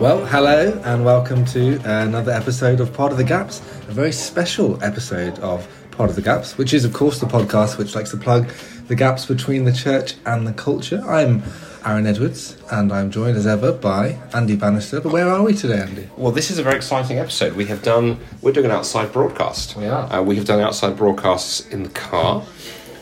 [0.00, 4.80] Well, hello and welcome to another episode of Pod of the Gaps, a very special
[4.82, 8.16] episode of Pod of the Gaps, which is, of course, the podcast which likes to
[8.16, 8.48] plug
[8.86, 11.02] the gaps between the church and the culture.
[11.04, 11.42] I'm
[11.84, 15.00] Aaron Edwards and I'm joined as ever by Andy Bannister.
[15.00, 16.08] But where are we today, Andy?
[16.16, 17.54] Well, this is a very exciting episode.
[17.54, 19.74] We have done, we're doing an outside broadcast.
[19.74, 20.12] We are.
[20.12, 22.44] Uh, we have done outside broadcasts in the car.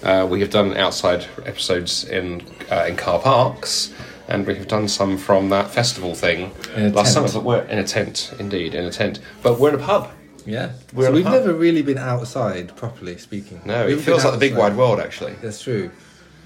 [0.03, 3.93] Uh, we have done outside episodes in uh, in car parks,
[4.29, 7.29] and we have done some from that festival thing last tent.
[7.29, 7.29] summer.
[7.33, 9.21] But we're in a tent, indeed, in a tent.
[9.43, 10.11] But we're in a pub.
[10.45, 10.73] Yeah.
[10.93, 11.33] we're so we've pub.
[11.35, 13.61] never really been outside, properly speaking.
[13.65, 15.35] No, We've it feels like the big wide world, actually.
[15.43, 15.91] That's true.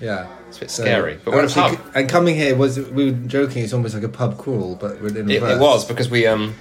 [0.00, 0.28] Yeah.
[0.48, 1.78] It's a bit scary, but we're in a pub.
[1.94, 3.62] And coming here was we were joking.
[3.62, 6.54] It's almost like a pub crawl, but we're in It, it was because we um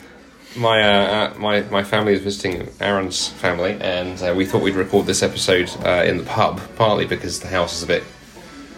[0.56, 4.76] my uh, uh, my my family is visiting Aaron's family, and uh, we thought we'd
[4.76, 8.04] record this episode uh, in the pub, partly because the house is a bit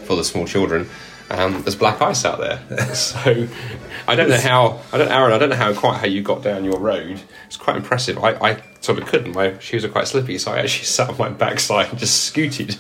[0.06, 0.90] full of small children.
[1.32, 2.60] Um, there's black ice out there,
[2.94, 3.48] so
[4.08, 4.82] I don't know how.
[4.92, 5.32] I don't, Aaron.
[5.32, 7.22] I don't know how quite how you got down your road.
[7.48, 8.18] It's quite impressive.
[8.18, 9.34] I, I sort of couldn't.
[9.34, 12.76] My shoes are quite slippy, so I actually sat on my backside and just scooted.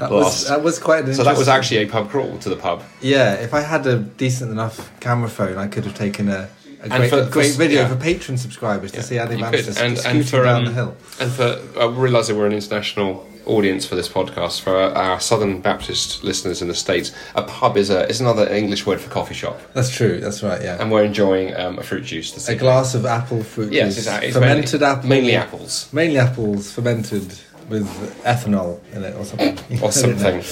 [0.00, 1.04] That was that was quite.
[1.04, 2.82] An so that was actually a pub crawl to the pub.
[3.00, 6.48] Yeah, if I had a decent enough camera phone, I could have taken a,
[6.84, 7.88] a great, for- great for- video yeah.
[7.88, 9.82] for Patreon subscribers to see how they Bannister could.
[9.82, 10.96] and, and for down um, the hill.
[11.20, 15.60] and for I realise that we're an international audience for this podcast for our Southern
[15.60, 17.12] Baptist listeners in the states.
[17.34, 20.18] A pub is a is another English word for coffee shop, That's true.
[20.20, 20.62] That's right.
[20.62, 22.48] Yeah, and we're enjoying um, a fruit juice.
[22.48, 24.32] A glass of apple fruit Yes, juice, exactly.
[24.32, 27.34] Fermented mainly, apple, mainly apples mainly apples fermented
[27.68, 27.86] with
[28.24, 29.58] ethanol in it or something.
[29.82, 30.42] Or something,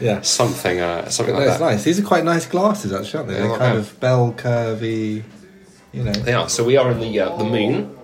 [0.00, 0.20] Yeah.
[0.22, 1.64] something, uh, something No, like it's that.
[1.64, 1.84] nice.
[1.84, 3.38] These are quite nice glasses, actually, aren't they?
[3.38, 5.22] Yeah, They're kind of bell curvy,
[5.96, 6.12] you know.
[6.12, 6.48] They are.
[6.48, 7.96] So we are in the uh, the Moon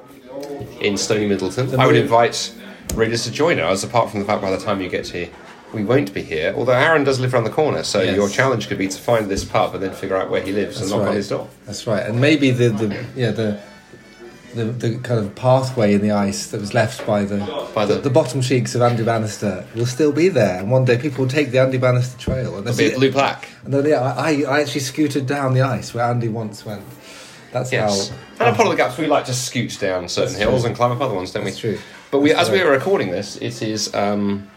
[0.81, 1.69] in Stony Middleton.
[1.71, 2.03] The I would Moon.
[2.03, 2.53] invite
[2.95, 3.85] readers to join us.
[3.85, 5.29] Apart from the fact by the time you get here.
[5.73, 8.15] We won't be here, although Aaron does live around the corner, so Yes.
[8.15, 10.75] your challenge could be to find this pub and then figure out where he lives
[10.79, 11.09] That's and knock right.
[11.13, 11.49] on his door.
[11.65, 13.59] That's right, and maybe the, the yeah the,
[14.55, 17.39] the the kind of pathway in the ice that was left by the
[17.75, 20.99] By the, the- bottom cheeks of Andy Bannister will still be there, and one day
[20.99, 23.49] people will take the Andy Bannister trail, and It'll be a blue plaque.
[23.65, 26.83] And then, yeah, I, I actually scooted down the ice where Andy once went.
[27.53, 28.09] That's Yes.
[28.09, 28.17] how.
[28.41, 30.69] And at Pod of the Gaps, we like to scoot down certain hills true.
[30.69, 31.73] and climb up other ones, don't That's we?
[31.75, 31.81] true.
[32.11, 34.49] But we, That's as we are recording this, it is um,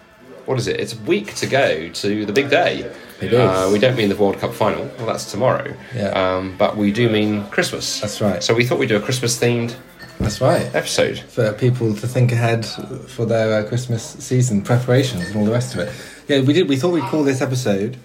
[0.45, 0.79] what is it?
[0.79, 2.89] It's a week to go to the big day.
[3.21, 3.39] It is.
[3.39, 4.85] Uh, we don't mean the World Cup final.
[4.97, 5.73] Well, that's tomorrow.
[5.95, 6.09] Yeah.
[6.09, 8.01] Um, but we do mean Christmas.
[8.01, 8.43] That's right.
[8.43, 9.75] So we thought we'd do a Christmas themed
[10.19, 10.63] That's right.
[10.75, 11.19] episode.
[11.19, 15.73] For people to think ahead for their uh, Christmas season preparations and all the rest
[15.75, 15.93] of it.
[16.27, 16.67] Yeah, we did.
[16.67, 17.97] We thought we'd call this episode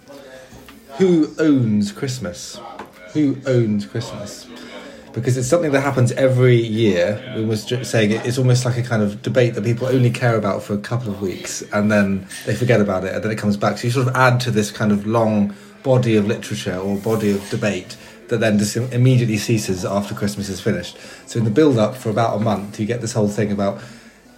[0.98, 2.60] "Who Owns Christmas."
[3.14, 4.46] Who owns Christmas?
[5.12, 7.20] Because it's something that happens every year.
[7.36, 10.36] We were saying it, it's almost like a kind of debate that people only care
[10.36, 13.38] about for a couple of weeks and then they forget about it and then it
[13.38, 13.78] comes back.
[13.78, 17.32] So you sort of add to this kind of long body of literature or body
[17.32, 17.96] of debate
[18.28, 20.96] that then just immediately ceases after Christmas is finished.
[21.26, 23.82] So in the build up for about a month, you get this whole thing about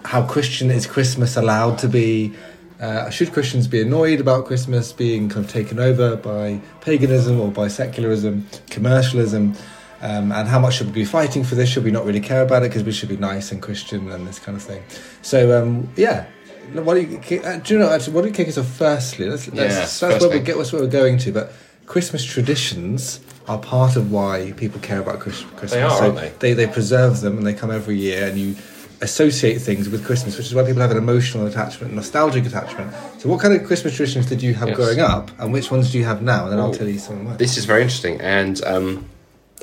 [0.04, 2.32] how Christian is Christmas allowed to be?
[2.80, 7.50] Uh, should Christians be annoyed about Christmas being kind of taken over by paganism or
[7.50, 9.54] by secularism, commercialism?
[10.02, 11.68] Um, and how much should we be fighting for this?
[11.68, 14.26] Should we not really care about it because we should be nice and Christian and
[14.26, 14.82] this kind of thing?
[15.22, 16.26] So um, yeah,
[16.72, 17.88] what do you, uh, do you know?
[17.90, 18.66] Actually, what do you kick us off?
[18.66, 20.56] Firstly, let's, let's, that's first where we get.
[20.56, 21.32] That's where we're going to.
[21.32, 21.52] But
[21.86, 25.72] Christmas traditions are part of why people care about Chris- Christmas.
[25.72, 26.28] They are, so aren't they?
[26.40, 28.56] they they preserve them and they come every year and you
[29.02, 32.92] associate things with Christmas, which is why people have an emotional attachment, nostalgic attachment.
[33.18, 34.76] So, what kind of Christmas traditions did you have Yes.
[34.76, 36.44] growing up, and which ones do you have now?
[36.44, 37.36] And then I'll tell you some.
[37.36, 39.08] This is very interesting, and um,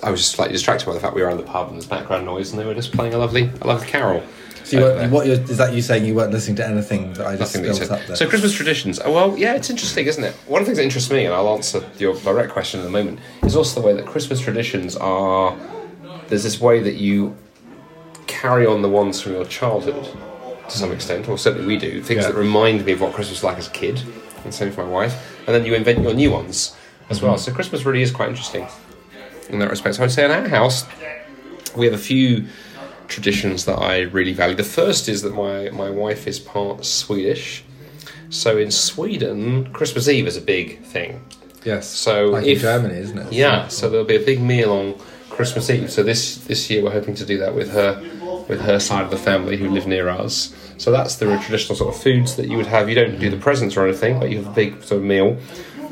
[0.04, 1.86] I was just slightly distracted by the fact we were in the pub and there's
[1.86, 4.24] background noise, and they were just playing a lovely, a lovely carol.
[4.64, 7.26] So, you weren't, what you're, is that you saying you weren't listening to anything that
[7.26, 8.16] I just Nothing built up there?
[8.16, 9.00] So Christmas traditions.
[9.04, 10.34] Oh, well, yeah, it's interesting, isn't it?
[10.46, 12.90] One of the things that interests me, and I'll answer your direct question in a
[12.90, 15.58] moment, is also the way that Christmas traditions are.
[16.28, 17.36] There's this way that you
[18.28, 20.08] carry on the ones from your childhood
[20.68, 22.04] to some extent, or certainly we do.
[22.04, 22.32] Things Yeah.
[22.32, 24.04] that remind me of what Christmas was like as a kid,
[24.44, 25.36] and same for my wife.
[25.48, 26.76] And then you invent your new ones
[27.10, 27.28] as mm-hmm.
[27.28, 27.38] well.
[27.40, 28.68] So Christmas really is quite interesting
[29.50, 29.96] in that respect.
[29.96, 30.86] So I'd say in our house,
[31.76, 32.48] we have a few
[33.08, 34.56] traditions that I really value.
[34.56, 37.64] The first is that my, my wife is part Swedish.
[38.30, 41.26] So in Sweden, Christmas Eve is a big thing.
[41.66, 41.88] yes.
[41.90, 43.34] So like if in Germany, isn't it?
[43.34, 44.96] yeah, so there'll be a big meal on
[45.30, 45.92] Christmas Eve.
[45.92, 48.00] So this this year we're hoping to do that with her
[48.48, 50.54] with her side of the family who live near us.
[50.78, 52.88] So that's the traditional sort of foods that you would have.
[52.88, 55.38] You don't do the presents or anything, but you have a big sort of meal,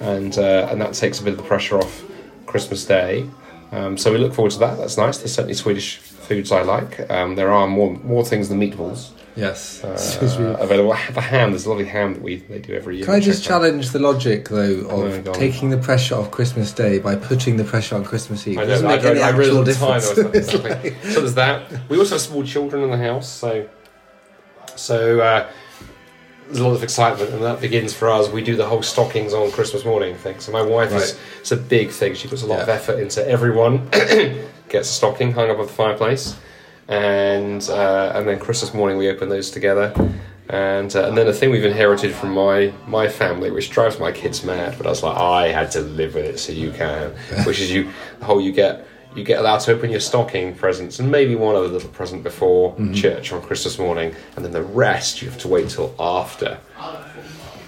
[0.02, 2.04] and uh, and that takes a bit of the pressure off
[2.46, 3.28] Christmas Day.
[3.72, 4.78] Um, so we look forward to that.
[4.78, 5.18] That's nice.
[5.18, 7.10] There's certainly Swedish foods I like.
[7.12, 9.10] Um, there are more more things than meatballs.
[9.36, 9.84] Yes.
[9.84, 10.90] uh, available.
[11.14, 13.06] The ham, there's a lovely ham that we they do every year.
[13.06, 13.48] Can I just out.
[13.50, 17.96] challenge the logic, though, of taking the pressure off Christmas Day by putting the pressure
[17.96, 18.58] on Christmas Eve?
[18.58, 20.00] I know, doesn't I, make any I, I actual realised at time.
[20.00, 20.08] difference.
[20.08, 20.90] I was like, It's exactly.
[20.90, 21.72] like- So there's that.
[21.90, 23.70] We also have small children in the house, so
[24.76, 25.50] so uh,
[26.48, 28.30] there's a lot of excitement, and that begins for us.
[28.30, 30.40] We do the whole stockings on Christmas morning thing.
[30.40, 32.16] So my wife is it's a big thing.
[32.16, 33.90] She puts a lot of effort into everyone
[34.70, 36.38] gets a stocking hung up on the fireplace,
[36.88, 39.94] and uh, and then Christmas morning we open those together.
[40.50, 44.14] And, uh, and then the thing we've inherited from my, my family, which drives my
[44.14, 47.12] kids mad, but I was like, I had to live with it, so you can.
[47.46, 51.00] Which is you, the whole you get you get allowed to open your stocking presents
[51.00, 52.94] and maybe one other little present before Mm-hmm.
[52.94, 56.58] church on Christmas morning, and then the rest you have to wait till after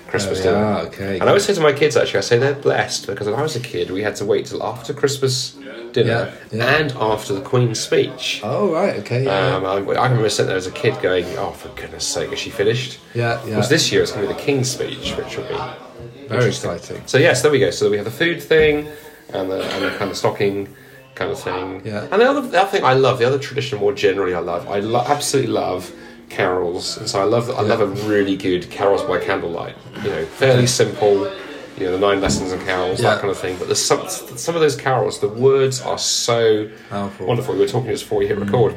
[0.07, 0.65] Christmas Oh, dinner.
[0.87, 1.13] okay.
[1.15, 3.41] And I always say to my kids, actually, I say they're blessed because when I
[3.43, 5.51] was a kid, we had to wait till after Christmas
[5.93, 6.75] dinner Yeah, yeah.
[6.77, 8.41] and after the Queen's speech.
[8.43, 9.25] Oh, right, okay.
[9.25, 12.31] Yeah, Um, I, I remember sitting there as a kid going, "Oh, for goodness' sake,
[12.31, 13.39] is she finished?" yeah.
[13.43, 13.45] yeah.
[13.55, 17.01] Because this year it's going to be the King's speech, which will be Very exciting.
[17.05, 17.69] So yes, there we go.
[17.71, 18.87] So we have the food thing
[19.33, 20.75] and the, and the kind of stocking
[21.19, 21.81] kind of thing.
[21.85, 22.07] Yeah.
[22.11, 24.67] And the other, the other thing I love, the other tradition more generally I love,
[24.67, 25.91] I lo- absolutely love
[26.29, 29.75] carols, and so I love I love a really good carols by candlelight.
[30.03, 31.31] You know, fairly simple.
[31.77, 33.11] You know, the nine lessons and carols, Yeah.
[33.11, 33.55] that kind of thing.
[33.57, 37.27] But there's some some of those carols, the words are so Powerful.
[37.27, 37.53] wonderful.
[37.53, 38.45] We were talking just before we hit mm.
[38.45, 38.75] record.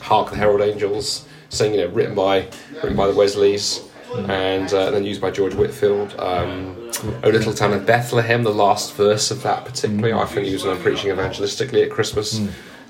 [0.00, 2.46] Hark the Herald Angels, saying you know, written by
[2.82, 3.80] written by the Wesleys,
[4.14, 6.14] and, uh, then used by George Whitefield.
[6.18, 6.76] Um,
[7.22, 10.76] o Little Town of Bethlehem, the last verse of that particularly, I think used when
[10.76, 12.40] I'm preaching evangelistically at Christmas.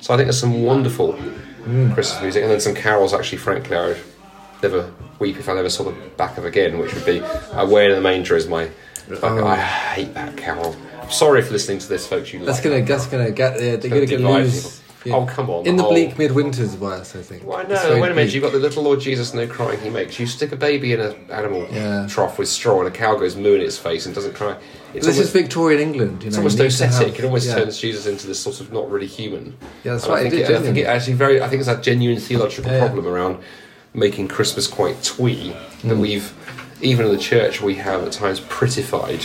[0.00, 1.14] So I think there's some wonderful
[1.94, 3.12] Christmas music, and then some carols.
[3.12, 3.98] Actually, frankly, I would
[4.62, 7.22] never weep if I never saw the back of again, which would be
[7.52, 8.70] "Away in the Manger" is my.
[9.22, 9.44] Oh.
[9.46, 10.76] I hate that carol.
[11.10, 12.32] Sorry for listening to this, folks.
[12.32, 12.86] You That's like gonna, that.
[12.86, 14.80] that's gonna get, uh, they're gonna gonna lose.
[14.80, 14.85] people.
[15.12, 17.44] Oh, come on, In the the bleak whole- midwinter's worse, I think.
[17.44, 17.74] Why no?
[18.00, 18.32] Wait a minute.
[18.34, 20.18] You've got the little Lord Jesus, no crying he makes.
[20.18, 22.06] You stick a baby in an animal Yeah.
[22.08, 24.56] trough with straw, and a cow goes moo in its face and doesn't cry.
[24.94, 26.22] It's This almost, is Victorian England.
[26.22, 27.18] You know, it's almost docetic.
[27.18, 27.56] It almost yeah.
[27.56, 29.56] turns Jesus into this sort of not really human.
[29.84, 30.26] Yeah, that's And right.
[30.26, 31.42] I think, it, I think it actually very.
[31.42, 32.86] I think it's a genuine theological Yeah, yeah.
[32.86, 33.38] problem around
[33.94, 35.54] making Christmas quite twee.
[35.82, 35.88] Mm.
[35.90, 36.32] That we've
[36.80, 39.24] even in the church we have at times prettified.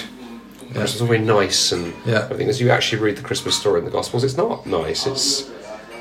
[0.73, 2.27] Christmas is very nice, and Yeah.
[2.31, 5.05] I think as you actually read the Christmas story in the Gospels, it's not nice.
[5.05, 5.43] It's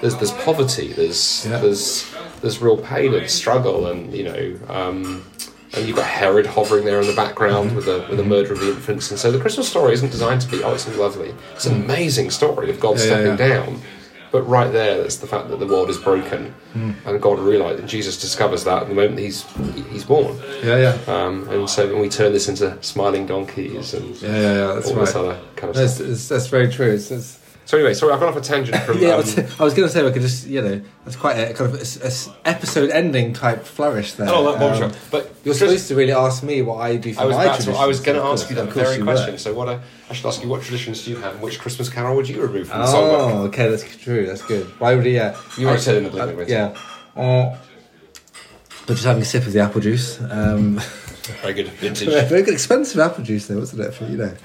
[0.01, 1.59] there's there's poverty, there's Yeah.
[1.61, 2.07] there's
[2.43, 4.59] there's real pain and struggle, and you know.
[4.69, 5.25] Um,
[5.73, 8.59] and you've got Herod hovering there in the background with the with the murder of
[8.61, 11.33] the infants, and so the Christmas story isn't designed to be oh it's lovely.
[11.55, 12.99] It's an amazing story of God Mm.
[12.99, 13.81] Yeah, stepping yeah, down,
[14.33, 16.95] but right there, that's the fact that the world is broken, Mm.
[17.07, 19.45] and God realized, and Jesus discovers that at the moment he's
[19.93, 20.77] he's born, Yeah,
[21.07, 21.15] yeah.
[21.15, 24.75] um, and so when we turn this into smiling donkeys and Yeah, yeah, yeah.
[24.75, 25.05] That's all right.
[25.07, 26.09] this other kind of That's, stuff.
[26.09, 26.91] it's, that's very true.
[26.91, 27.39] It's, it's,
[27.71, 28.99] So anyway, sorry, I've gone off a tangent from.
[29.01, 31.15] yeah, I um, was, I was going to say we could just, you know, that's
[31.15, 34.27] quite a kind of a, s- episode ending type flourish there.
[34.29, 34.91] oh, that bombshell.
[34.91, 37.45] Um, but You're supposed to really ask me what I do for I was my
[37.45, 37.77] to, traditions.
[37.77, 39.35] I was going to ask you that very you question.
[39.35, 39.39] were.
[39.39, 39.69] So what?
[39.69, 39.79] I,
[40.09, 42.43] I should ask you what traditions do you have, and which Christmas carol would you
[42.43, 43.31] remove from the songbook?
[43.31, 44.27] Oh, okay, that's true.
[44.27, 44.67] That's good.
[44.81, 45.15] Why would he?
[45.15, 46.77] Yeah, You already said in the uh, Yeah.
[47.15, 47.57] Uh,
[48.89, 50.21] but just having a sip of the apple juice.
[50.21, 50.81] Um,
[51.43, 52.09] Very good vintage.
[52.09, 53.93] very good, expensive apple juice, though, wasn't it?
[53.95, 54.35] For you know,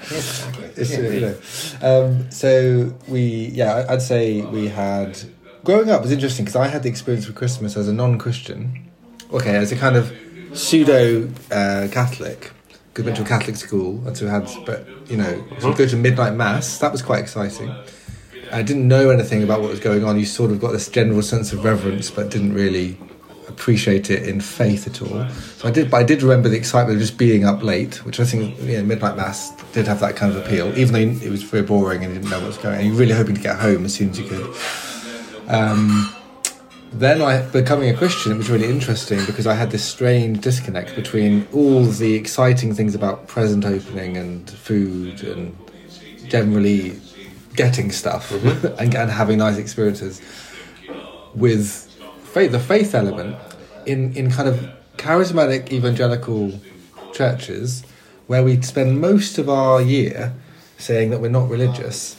[0.76, 1.36] it's, uh, you know.
[1.82, 5.18] Um, so we, yeah, I'd say we had.
[5.64, 8.88] Growing up was interesting because I had the experience of Christmas as a non-Christian.
[9.32, 10.12] Okay, as a kind of
[10.52, 12.52] pseudo uh, Catholic.
[12.88, 15.76] Because went to a Catholic school, and so we had, but you know, so we'd
[15.76, 16.78] go to midnight mass.
[16.78, 17.74] That was quite exciting.
[18.50, 20.18] I didn't know anything about what was going on.
[20.18, 22.96] You sort of got this general sense of reverence, but didn't really
[23.56, 25.28] appreciate it in faith at all.
[25.56, 28.20] So I did, but I did remember the excitement of just being up late, which
[28.20, 31.30] I think you know, midnight mass did have that kind of appeal, even though it
[31.30, 32.74] was very boring and you didn't know what was going.
[32.74, 32.80] on.
[32.80, 34.54] And you're really hoping to get home as soon as you could.
[35.48, 36.12] Um,
[36.92, 40.94] then I becoming a Christian, it was really interesting because I had this strange disconnect
[40.94, 45.56] between all the exciting things about present opening and food and
[46.28, 47.00] generally
[47.54, 48.30] getting stuff
[48.78, 50.20] and, and having nice experiences
[51.34, 51.86] with
[52.36, 53.36] faith, the faith element
[53.86, 56.60] in, in kind of charismatic evangelical
[57.12, 57.84] churches
[58.26, 60.34] where we spend most of our year
[60.78, 62.16] saying that we're not religious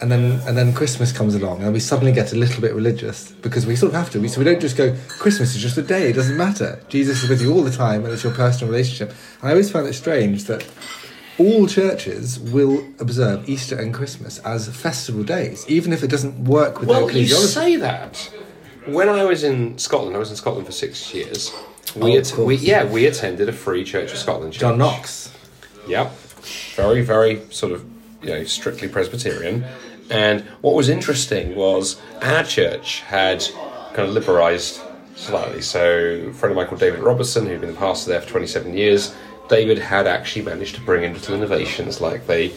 [0.00, 3.32] and then and then Christmas comes along and we suddenly get a little bit religious
[3.42, 4.20] because we sort of have to.
[4.20, 6.08] We, so we don't just go Christmas is just a day.
[6.08, 6.82] It doesn't matter.
[6.88, 9.10] Jesus is with you all the time, and it's your personal relationship.
[9.40, 10.66] And I always found it strange that
[11.38, 16.80] all churches will observe Easter and Christmas as festival days, even if it doesn't work
[16.80, 17.46] with their Well, you ecclesiology.
[17.46, 18.30] say that.
[18.86, 21.52] When I was in Scotland, I was in Scotland for six years.
[21.96, 22.38] We, Oh, course.
[22.38, 24.52] we yeah, we attended a free Church of Scotland.
[24.52, 24.60] Church.
[24.60, 25.32] John Knox.
[25.86, 26.12] Yep.
[26.76, 27.84] Very, very sort of,
[28.22, 29.64] you know, strictly Presbyterian.
[30.10, 33.44] And what was interesting was our church had
[33.94, 34.84] kind of liberalised
[35.16, 35.62] slightly.
[35.62, 38.76] So, a friend of mine called David Robertson, who'd been the pastor there for 27
[38.76, 39.14] years,
[39.48, 42.52] David had actually managed to bring in little innovations like they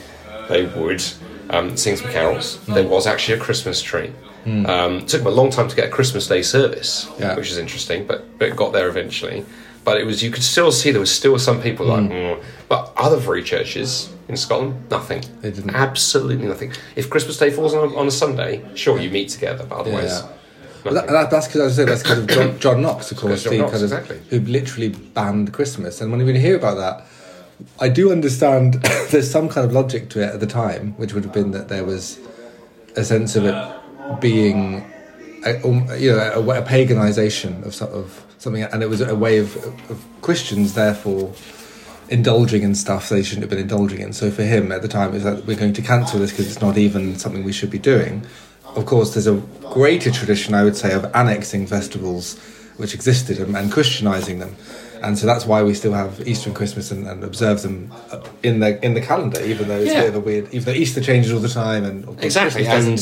[0.49, 1.03] they would
[1.49, 2.63] um, sing some carols.
[2.65, 4.11] There was actually a Christmas tree.
[4.45, 7.35] Um, it took them a long time to get a Christmas Day service, Yeah.
[7.35, 9.45] which is interesting, but but it got there eventually.
[9.85, 12.41] But it was you could still see there was still some people like, mm.
[12.69, 15.23] but other free churches in Scotland, nothing.
[15.41, 15.75] They didn't.
[15.75, 16.71] Absolutely nothing.
[16.95, 20.23] If Christmas Day falls on a, on a Sunday, sure you meet together, but otherwise,
[20.23, 20.29] Yeah.
[20.85, 20.93] nothing.
[20.93, 23.57] That, that, that's because I said that's because of John, John Knox, of course, John
[23.57, 24.21] Knox, kind of exactly.
[24.29, 26.01] who literally banned Christmas.
[26.01, 27.05] And when we hear about that,
[27.79, 28.73] I do understand
[29.11, 31.67] there's some kind of logic to it at the time, which would have been that
[31.67, 32.19] there was
[32.95, 33.55] a sense of it
[34.19, 34.83] being,
[35.45, 39.37] a, um, you know, a, a paganization of, of something, and it was a way
[39.37, 39.55] of,
[39.89, 41.33] of Christians, therefore
[42.09, 44.13] indulging in stuff they shouldn't have been indulging in.
[44.13, 46.61] So for him at the time, is that we're going to cancel this because it's
[46.61, 48.25] not even something we should be doing.
[48.75, 49.35] Of course, there's a
[49.71, 52.37] greater tradition, I would say, of annexing festivals
[52.77, 54.55] which existed and, and Christianizing them.
[55.01, 57.91] And so that's why we still have Easter and Christmas and, and observe them
[58.41, 59.99] in the in the calendar, even though it's Yeah.
[59.99, 60.53] a bit of a weird.
[60.53, 62.99] Even though Easter changes all the time, and Exactly, and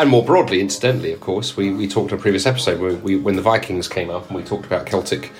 [0.00, 3.16] and more broadly, incidentally, of course, we, we talked in a previous episode where we,
[3.16, 5.32] when the Vikings came up and we talked about Celtic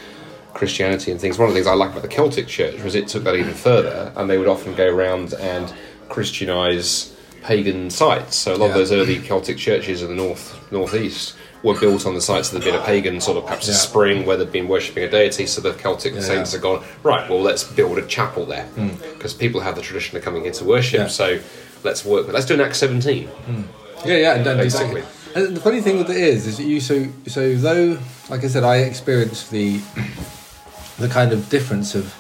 [0.54, 1.38] Christianity and things.
[1.38, 3.54] One of the things I like about the Celtic Church was it took that even
[3.54, 5.72] further, and they would often go around and
[6.08, 8.36] Christianize pagan sites.
[8.36, 12.14] So a lot of those early Celtic churches in the north northeast were built on
[12.14, 14.68] the sites that had been a pagan sort of perhaps a spring where they'd been
[14.68, 15.46] worshipping a deity.
[15.46, 16.20] So the Celtic Yeah.
[16.20, 17.28] saints had gone right.
[17.28, 18.68] Well, let's build a chapel there
[19.14, 21.00] because people have the tradition of coming here to worship.
[21.00, 21.04] Hmm.
[21.04, 21.08] Yeah.
[21.08, 21.38] So
[21.84, 22.28] let's work.
[22.28, 23.28] Let's do an Act seventeen.
[24.04, 25.02] Yeah, yeah, and, exactly.
[25.34, 28.48] And the funny thing with it is, is that you so so though, like I
[28.48, 29.80] said, I experienced the
[30.98, 32.14] the kind of difference of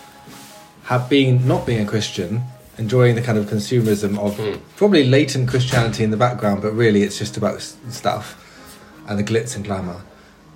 [0.84, 2.42] have being not being a Christian,
[2.78, 4.60] enjoying the kind of consumerism of hmm.
[4.76, 8.36] probably latent Christianity in the background, but really it's just about stuff
[9.08, 10.02] and the glitz and glamour,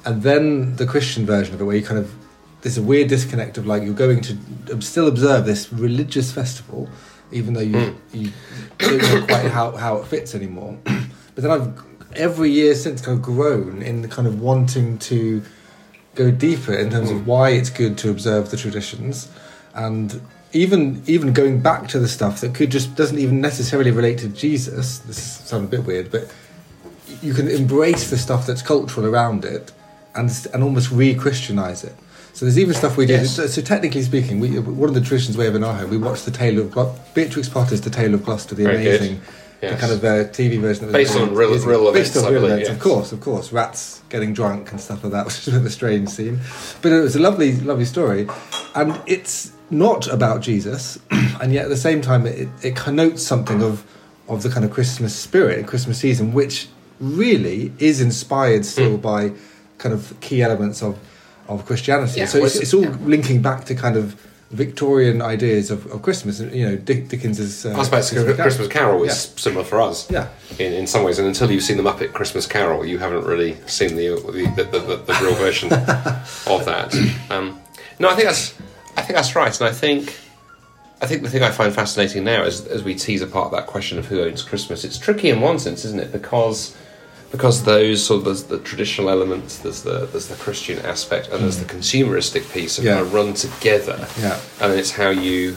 [0.05, 2.15] and then the Christian version of it, where you kind of
[2.63, 6.89] there's a weird disconnect of like you're going to still observe this religious festival,
[7.33, 8.17] even though you hmm.
[8.17, 8.33] you
[8.79, 10.79] don't know quite how how it fits anymore.
[11.35, 11.85] But then I've
[12.17, 15.43] every year since kind of grown in the kind of wanting to
[16.15, 17.27] go deeper in terms of hmm.
[17.27, 19.29] why it's good to observe the traditions
[19.75, 20.21] and
[20.53, 24.29] even even going back to the stuff that could just doesn't even necessarily relate to
[24.29, 26.33] Jesus this sounds a bit weird but
[27.21, 29.73] you can embrace the stuff that's cultural around it
[30.15, 31.95] and and almost re-christianize it
[32.33, 33.35] so there's even stuff we did Yes.
[33.35, 35.99] so, so technically speaking we, one of the traditions we have in our home we
[35.99, 39.21] watched the tale of Glo- Beatrix Potter's The Tailor of Gloucester the Very good.
[39.69, 42.33] Amazing the kind of uh, TV version that was Based on real- real based on
[42.33, 42.77] real events, yes.
[42.77, 43.53] of course, of course.
[43.53, 46.41] Rats getting drunk and stuff like that, which is a of strange scene.
[46.83, 48.29] But it was a lovely, lovely story,
[48.75, 53.63] and it's not about Jesus, and yet at the same time, it, it connotes something
[53.63, 53.85] of
[54.29, 56.69] of the kind of Christmas spirit and Christmas season, which
[56.99, 59.33] really is inspired still by
[59.79, 60.99] kind of key elements of
[61.49, 62.21] of Christianity.
[62.21, 62.97] Yeah, so it's, it's all yeah.
[63.03, 64.21] linking back to kind of
[64.51, 66.39] Victorian ideas of, of Christmas.
[66.41, 67.67] and You know, Dick, Dickens's.
[67.67, 69.39] Uh, I suppose Christmas Christmas Carol is Yeah.
[69.41, 70.11] similar for us.
[70.11, 70.29] Yeah.
[70.59, 73.57] In, in some ways, and until you've seen the Muppet Christmas Carol, you haven't really
[73.67, 74.09] seen the
[74.57, 76.95] the, the, the, the real version of that.
[77.31, 77.59] Um,
[77.99, 78.55] no, I think that's
[78.97, 80.17] I think that's right, and I think
[81.03, 83.99] I think the thing I find fascinating now is as we tease apart that question
[83.99, 84.85] of who owns Christmas.
[84.85, 86.13] It's tricky in one sense, isn't it?
[86.13, 86.77] Because
[87.35, 91.43] because those sort of there's the traditional elements, there's the there's the Christian aspect, and
[91.43, 92.95] there's the consumeristic piece of Yeah.
[92.95, 94.07] kind of run together.
[94.21, 94.39] Yeah.
[94.61, 95.57] and it's how you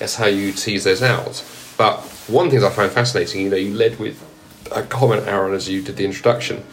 [0.00, 1.44] it's how you tease those out.
[1.78, 4.16] But one thing that I find fascinating, you know, you led with
[4.72, 6.64] a comment, Aaron, as you did the introduction,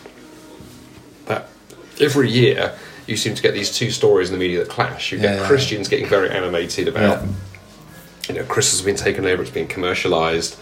[1.28, 1.48] that
[2.00, 2.74] every year
[3.08, 5.12] you seem to get these two stories in the media that clash.
[5.12, 5.48] You Yeah, get yeah.
[5.48, 7.28] Christians getting very animated about Yeah.
[8.30, 10.56] you know, Christmas has been taken over, it's been commercialised.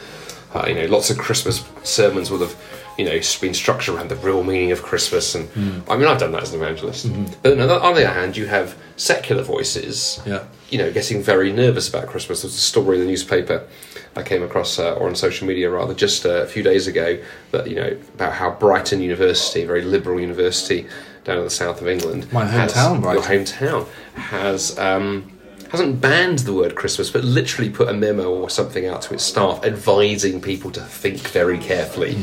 [0.54, 2.56] Uh, you know, lots of Christmas sermons will have,
[2.98, 5.36] you know, been structured around the real meaning of Christmas.
[5.36, 5.80] And Hmm.
[5.90, 7.08] I mean, I've done that as an evangelist.
[7.08, 7.26] Mm-hmm.
[7.44, 10.44] But on the, other hand, you have secular voices, Yeah.
[10.70, 12.42] you know, getting very nervous about Christmas.
[12.42, 13.68] There's a story in the newspaper
[14.16, 17.20] I came across, uh, or on social media rather, just uh, a few days ago,
[17.52, 20.88] that you know about how Brighton University, a very liberal university
[21.24, 24.78] down in the south of England, My has- hometown, your hometown, has.
[24.80, 25.32] Um,
[25.72, 29.24] hasn't banned the word Christmas, but literally put a memo or something out to its
[29.26, 32.16] staff advising people to think very carefully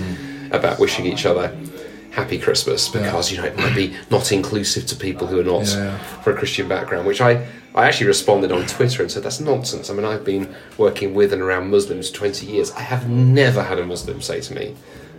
[0.57, 1.55] about wishing each other
[2.15, 5.67] happy Christmas because you know it might be not inclusive to people who are not
[5.67, 5.99] Yeah.
[6.23, 7.07] for a Christian background.
[7.07, 9.91] Which I I actually responded on Twitter and said that's nonsense.
[9.91, 12.71] I mean I've been working with and around Muslims for twenty years.
[12.73, 14.77] I have never had a Muslim say to me.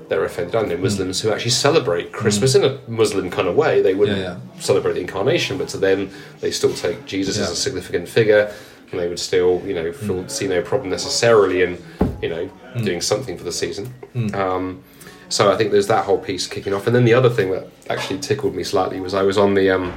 [0.08, 0.56] They're offended.
[0.56, 0.84] I know hmm.
[0.84, 2.63] Muslims who actually celebrate Christmas hmm.
[2.63, 3.82] in a Muslim kind of way.
[3.82, 6.12] They wouldn't Yeah, celebrate the incarnation, but to them,
[6.42, 8.54] they still take Jesus as a significant figure,
[8.92, 10.06] and they would still, you know, hmm.
[10.06, 11.84] feel, see no problem necessarily in,
[12.22, 12.48] you know,
[12.84, 13.92] doing something for the season.
[14.36, 14.84] Um,
[15.29, 17.67] So I think there's that whole piece kicking off, and then the other thing that
[17.89, 19.94] actually tickled me slightly was I was on the um,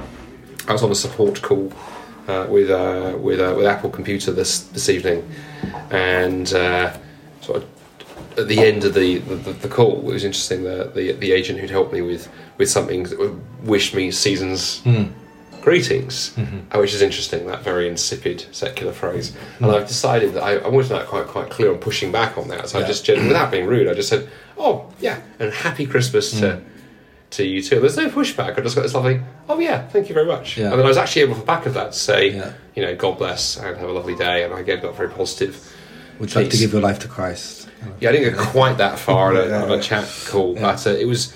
[0.67, 1.71] I was on a support call
[2.27, 5.29] uh, with uh, with uh, with Apple Computer this this evening,
[5.91, 6.95] and uh,
[7.41, 7.69] sort of
[8.37, 10.63] at the end of the, the, the call, it was interesting.
[10.63, 13.07] The, the the agent who'd helped me with with something
[13.63, 14.81] wished me seasons
[15.61, 17.45] greetings, uh, which is interesting.
[17.47, 21.49] That very insipid secular phrase, and I've decided that I, I wanted that quite quite
[21.49, 22.69] clear on pushing back on that.
[22.69, 26.61] So I just without being rude, I just said, "Oh yeah," and happy Christmas to.
[27.33, 27.79] To you too.
[27.79, 28.57] There's no pushback.
[28.57, 29.21] I just got this lovely.
[29.47, 30.57] Oh yeah, thank you very much.
[30.57, 30.71] Yeah.
[30.71, 32.53] And then I was actually able, the back of that, to say, Yeah.
[32.73, 34.43] you know, God bless and have a lovely day.
[34.43, 35.71] And I again got very positive.
[36.19, 37.69] Would you like to give your life to Christ?
[37.99, 40.61] Yeah, I didn't get quite that far on a, Yeah, on a chat call, Yeah.
[40.61, 41.31] but uh, it was.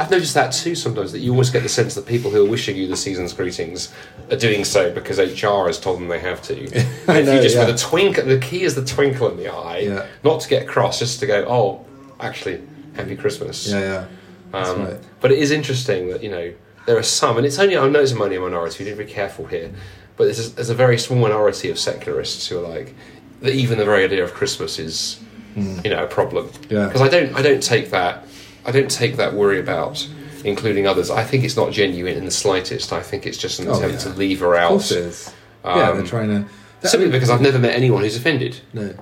[0.00, 2.48] I've noticed that too sometimes that you always get the sense that people who are
[2.48, 3.92] wishing you the season's greetings
[4.30, 6.54] are doing so because HR has told them they have to.
[7.06, 7.66] I if know, you just yeah.
[7.66, 10.06] with a twinkle, the key is the twinkle in the eye, Yeah.
[10.24, 11.84] not to get cross, just to go, oh,
[12.18, 12.62] actually,
[12.94, 13.70] happy Christmas.
[13.70, 14.06] Yeah,
[14.52, 14.58] yeah.
[14.58, 14.98] Um, right.
[15.20, 16.50] But it is interesting that you know
[16.86, 18.84] there are some, and it's only I know it's only a minority.
[18.84, 19.70] We need to be careful here,
[20.16, 22.94] but there's a, there's a very small minority of secularists who are like
[23.42, 23.52] that.
[23.52, 25.20] Even the very idea of Christmas is
[25.56, 26.50] you know a problem.
[26.70, 26.86] Yeah.
[26.86, 28.24] Because I don't I don't take that
[28.64, 30.06] I don't take that worry about
[30.44, 31.10] including others.
[31.10, 32.92] I think it's not genuine in the slightest.
[32.92, 34.12] I think it's just an Oh, attempt yeah.
[34.12, 34.68] to lever Of out.
[34.70, 35.32] course it is.
[35.64, 36.28] yeah, Um, they're trying
[36.80, 36.88] to.
[36.88, 38.58] Simply because I've never met anyone who's offended.
[38.72, 38.94] No.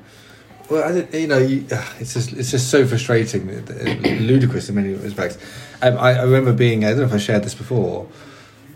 [0.68, 1.64] Well, you know, you,
[2.00, 5.38] it's just it's just so frustrating, uh, ludicrous in many respects.
[5.80, 8.08] Um, I, I remember being I don't know if I shared this before,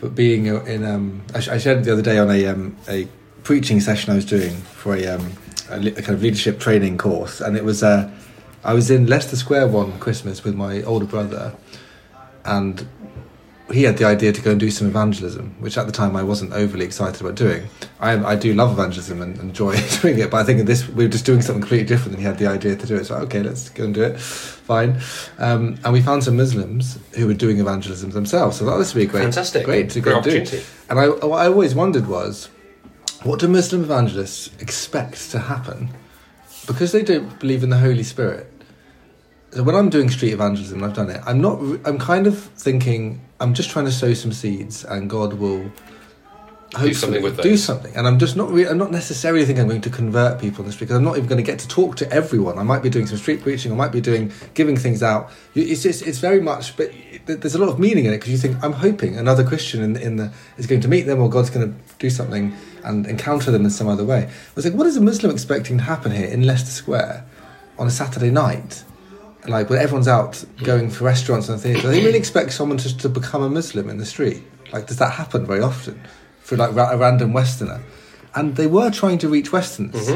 [0.00, 3.08] but being in um, I, I shared it the other day on a um, a
[3.42, 5.32] preaching session I was doing for a, um,
[5.68, 8.08] a, a kind of leadership training course, and it was uh,
[8.64, 11.54] I was in Leicester Square one Christmas with my older brother,
[12.44, 12.86] and
[13.72, 16.22] he had the idea to go and do some evangelism, which at the time I
[16.22, 17.68] wasn't overly excited about doing.
[18.00, 21.10] I, I do love evangelism and enjoy doing it, but I think this we were
[21.10, 23.06] just doing something completely different and he had the idea to do it.
[23.06, 24.20] So okay, let's go and do it.
[24.20, 25.00] Fine,
[25.38, 28.58] um, and we found some Muslims who were doing evangelism themselves.
[28.58, 29.64] So that this would be great, Fantastic.
[29.64, 30.30] great to go Great and do.
[30.40, 30.66] opportunity.
[30.90, 32.48] And I, what I always wondered was,
[33.22, 35.88] what do Muslim evangelists expect to happen?
[36.66, 38.48] Because they don't believe in the Holy Spirit.
[39.52, 41.20] So when I'm doing street evangelism, and I've done it.
[41.26, 41.60] I'm not.
[41.84, 43.20] I'm kind of thinking.
[43.40, 45.70] I'm just trying to sow some seeds, and God will
[46.72, 47.94] hopefully something with do something.
[47.94, 48.50] And I'm just not.
[48.50, 51.04] Re- I'm not necessarily thinking I'm going to convert people in the street because I'm
[51.04, 52.58] not even going to get to talk to everyone.
[52.58, 53.72] I might be doing some street preaching.
[53.72, 55.30] I might be doing giving things out.
[55.54, 56.02] It's just.
[56.02, 56.76] It's very much.
[56.76, 56.92] But
[57.26, 59.96] there's a lot of meaning in it because you think I'm hoping another Christian in,
[59.96, 62.54] in the is going to meet them or God's going to do something
[62.84, 64.24] and encounter them in some other way.
[64.24, 67.24] I was like, what is a Muslim expecting to happen here in Leicester Square
[67.78, 68.84] on a Saturday night?
[69.48, 73.08] like when everyone's out going for restaurants and theatres, they really expect someone just to
[73.08, 74.40] become a Muslim in the street.
[74.72, 76.00] Like, does that happen very often
[76.42, 77.82] for like ra- a random Westerner?
[78.34, 80.06] And they were trying to reach Westerners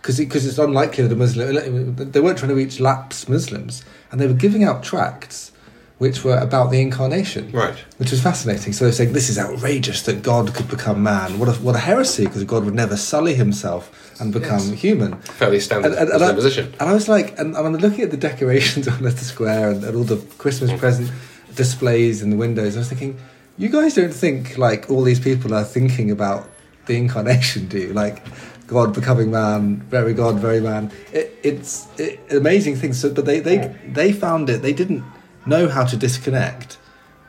[0.00, 0.48] because mm-hmm.
[0.48, 1.96] it's unlikely that a Muslim.
[1.96, 5.52] They weren't trying to reach lapsed Muslims, and they were giving out tracts
[5.98, 7.76] which were about the incarnation, Right.
[7.96, 8.74] Which was fascinating.
[8.74, 11.38] So they're saying this is outrageous that God could become man.
[11.38, 12.26] What a what a heresy!
[12.26, 14.80] Because God would never sully himself and become Yes.
[14.80, 15.16] human.
[15.22, 16.74] Fairly standard And- and- and I- position.
[16.78, 19.96] And I was like, and, I'm looking at the decorations on Leicester Square and, and
[19.96, 20.78] all the Christmas mm.
[20.78, 21.10] present
[21.54, 22.76] displays in the windows.
[22.76, 23.16] I was thinking,
[23.58, 26.48] you guys don't think like all these people are thinking about
[26.86, 27.92] the incarnation, do you?
[27.92, 28.22] Like
[28.66, 30.90] God becoming man, very God, very man.
[31.12, 33.00] It, it's it, amazing things.
[33.00, 34.62] So, but they, they they found it.
[34.62, 35.04] They didn't
[35.46, 36.78] know how to disconnect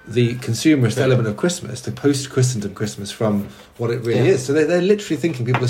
[0.07, 1.03] the consumerist Yeah.
[1.03, 4.33] element of Christmas, the post Christendom Christmas, from what it really Yeah.
[4.35, 4.45] is.
[4.45, 5.69] So they, they're literally thinking people are.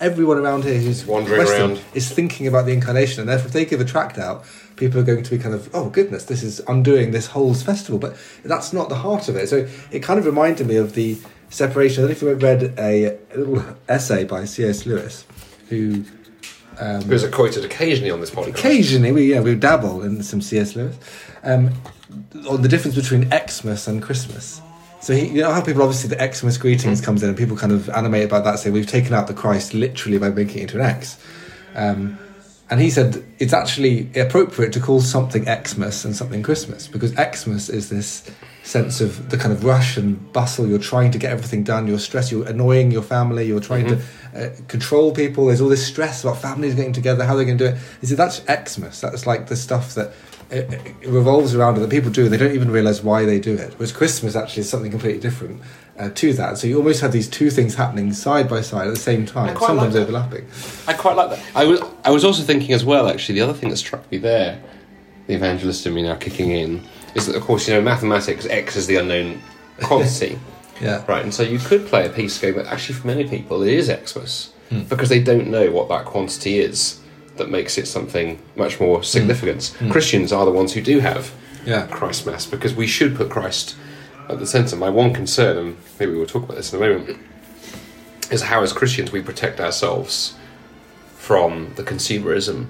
[0.00, 1.80] Everyone around here who's Wandering Western around.
[1.92, 4.44] is thinking about the incarnation, and therefore, if they give a tract out,
[4.78, 7.98] people are going to be kind of, oh goodness, this is undoing this whole festival.
[7.98, 9.48] But that's not the heart of it.
[9.48, 11.18] So it kind of reminded me of the
[11.50, 12.04] separation.
[12.04, 14.86] I don't know if you read a, little essay by C.S.
[14.86, 15.26] Lewis,
[15.68, 16.04] who
[16.80, 18.50] um, Who's quoted occasionally on this podcast.
[18.50, 20.76] occasionally we yeah we dabble in some C.S.
[20.76, 20.96] Lewis
[21.42, 21.72] um,
[22.48, 24.60] on the difference between Xmas and Christmas.
[25.00, 27.72] So he, you know how people obviously the Xmas greetings comes in and people kind
[27.72, 30.76] of animate about that, saying we've taken out the Christ literally by making it into
[30.76, 31.20] an X.
[31.74, 32.18] Um,
[32.70, 37.68] and he said it's actually appropriate to call something Xmas and something Christmas because Xmas
[37.68, 38.30] is this
[38.62, 40.66] sense of the kind of rush and bustle.
[40.66, 41.86] You're trying to get everything done.
[41.86, 42.30] You're stressed.
[42.30, 43.46] You're annoying your family.
[43.46, 44.02] You're trying to
[44.34, 45.46] uh, control people.
[45.46, 47.24] There's all this stress about families getting together.
[47.24, 47.78] How they're going to do it.
[48.00, 49.00] He said that's Xmas.
[49.00, 50.12] That's like the stuff that
[50.50, 52.28] it, it revolves around and that people do.
[52.28, 53.74] They don't even realize why they do it.
[53.76, 55.60] Whereas Christmas actually is something completely different
[55.98, 56.58] uh, to that.
[56.58, 59.50] So you almost have these two things happening side by side at the same time,
[59.50, 60.46] I quite like sometimes overlapping.
[60.86, 61.40] I quite like that.
[61.54, 63.08] I was I was also thinking as well.
[63.08, 64.60] Actually, the other thing that struck me there,
[65.26, 66.82] the evangelist in me now kicking in,
[67.14, 69.40] is that of course you know mathematics X is the unknown
[69.82, 70.38] quantity,
[70.80, 71.04] Yeah.
[71.08, 71.22] right?
[71.22, 73.86] And so you could play a piece going, but actually for many people it is
[73.88, 74.82] Xmas Hmm.
[74.82, 77.00] because they don't know what that quantity is.
[77.38, 79.60] That makes it something much more significant.
[79.78, 79.88] Mm.
[79.88, 79.92] Mm.
[79.92, 81.32] Christians are the ones who do have
[81.64, 81.86] Yeah.
[81.86, 83.74] Christ Mass because we should put Christ
[84.28, 84.76] at the centre.
[84.76, 87.18] My one concern, and maybe we'll talk about this in a moment,
[88.30, 90.34] is how as Christians we protect ourselves
[91.16, 92.66] from the consumerism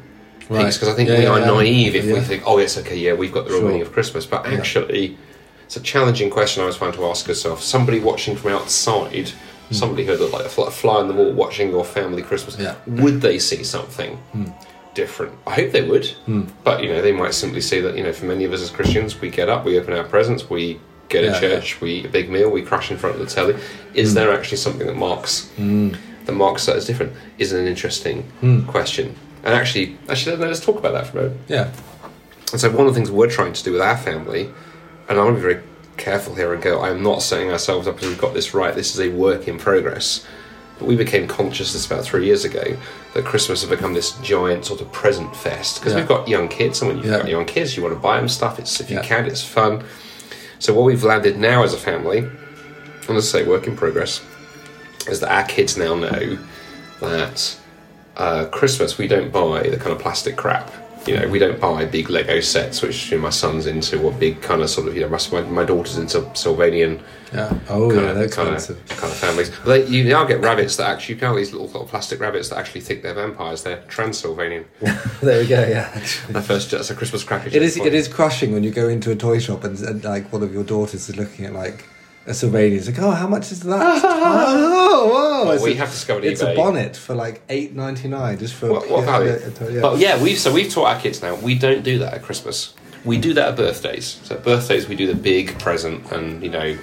[0.48, 0.72] Right.
[0.72, 1.46] because I think Yeah, we are yeah.
[1.46, 3.68] naive if we think, oh, yes, okay, yeah, we've got the real Sure.
[3.68, 5.18] meaning of Christmas, but actually,
[5.66, 7.62] it's a challenging question I was trying to ask yourself.
[7.62, 9.32] Somebody watching from outside,
[9.70, 12.74] somebody who looked like a fly- on the wall watching your family Christmas, Yeah.
[12.86, 14.18] would they see something
[14.94, 15.32] different?
[15.46, 16.10] I hope they would,
[16.64, 18.70] but you know, they might simply see that you know, for many of us as
[18.70, 22.06] Christians, we get up, we open our presents, we get Yeah, in church, we eat
[22.06, 23.56] a big meal, we crash in front of the telly.
[23.94, 24.14] Is mm.
[24.14, 25.96] there actually something that marks mm.
[26.26, 27.12] that marks that as different?
[27.38, 28.66] Is an interesting mm.
[28.66, 29.14] question.
[29.44, 31.40] And actually, actually, let's talk about that for a moment.
[31.48, 31.70] Yeah.
[32.52, 34.50] And so, one of the things we're trying to do with our family,
[35.08, 35.62] and I want to be very
[35.98, 38.74] careful here and go, I'm not setting ourselves up as we've got this right.
[38.74, 40.24] This is a work in progress.
[40.78, 42.76] But we became conscious this about three years ago
[43.14, 45.98] that Christmas has become this giant sort of present fest because Yeah.
[46.00, 47.18] we've got young kids, and when you've Yeah.
[47.18, 48.58] got young kids, you want to buy them stuff.
[48.60, 49.02] It's if you Yeah.
[49.02, 49.82] can, it's fun.
[50.60, 54.20] So what we've landed now as a family, and let's say work in progress,
[55.08, 56.38] is that our kids now know
[57.00, 57.56] that
[58.16, 60.70] uh, Christmas we don't buy the kind of plastic crap.
[61.08, 64.12] You know, we don't buy big Lego sets, which you know, my son's into, or
[64.12, 67.58] big kind of sort of you know, my, my daughter's into Sylvanian Yeah.
[67.68, 68.78] Oh, kind yeah, of, kind, expensive.
[68.78, 69.50] of, kind of families.
[69.64, 72.58] They, you now get rabbits that actually you can these little, little plastic rabbits that
[72.58, 73.62] actually think they're vampires.
[73.62, 74.64] They're Transylvanian.
[75.20, 75.66] there we go.
[75.66, 75.92] Yeah.
[76.30, 77.48] My first, that's a Christmas cracker.
[77.48, 77.76] It is.
[77.76, 80.52] It is crushing when you go into a toy shop and, and like one of
[80.52, 81.84] your daughters is looking at like
[82.28, 82.76] a Sylvanian.
[82.76, 83.80] It's like, oh, how much is that?
[84.04, 85.44] oh, whoa!
[85.46, 86.32] Well, It's we a- have discovered it.
[86.32, 86.52] It's eBay.
[86.52, 89.30] a bonnet for like eight ninety nine just for What, what yeah, value?
[89.30, 89.80] yeah, yeah, yeah.
[89.80, 91.34] But yeah, we've so we've taught our kids now.
[91.36, 92.74] We don't do that at Christmas.
[93.04, 94.20] We do that at birthdays.
[94.24, 96.76] So at birthdays, we do the big present, and you know,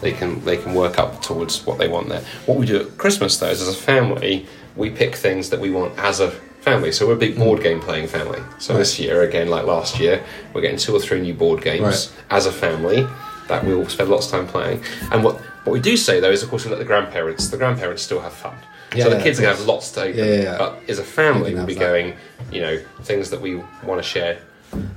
[0.00, 2.22] they can they can work up towards what they want there.
[2.46, 5.70] What we do at Christmas, though, is as a family, we pick things that we
[5.70, 6.92] want as a family.
[6.92, 7.38] So we're a big Mm.
[7.38, 8.40] board game playing family.
[8.58, 11.82] So this year, again, like last year, we're getting two or three new board games
[11.82, 12.10] Right.
[12.30, 13.06] as a family
[13.48, 14.82] that we all spend lots of time playing.
[15.10, 17.48] And what what we do say though is, of course, we let the grandparents.
[17.48, 18.56] The grandparents still have fun.
[18.94, 20.18] Yeah, so the kids are going to have lots to open.
[20.18, 20.58] Yeah, yeah.
[20.58, 21.80] But as a family, we'll be that.
[21.80, 22.16] going,
[22.50, 24.38] you know, things that we want to share.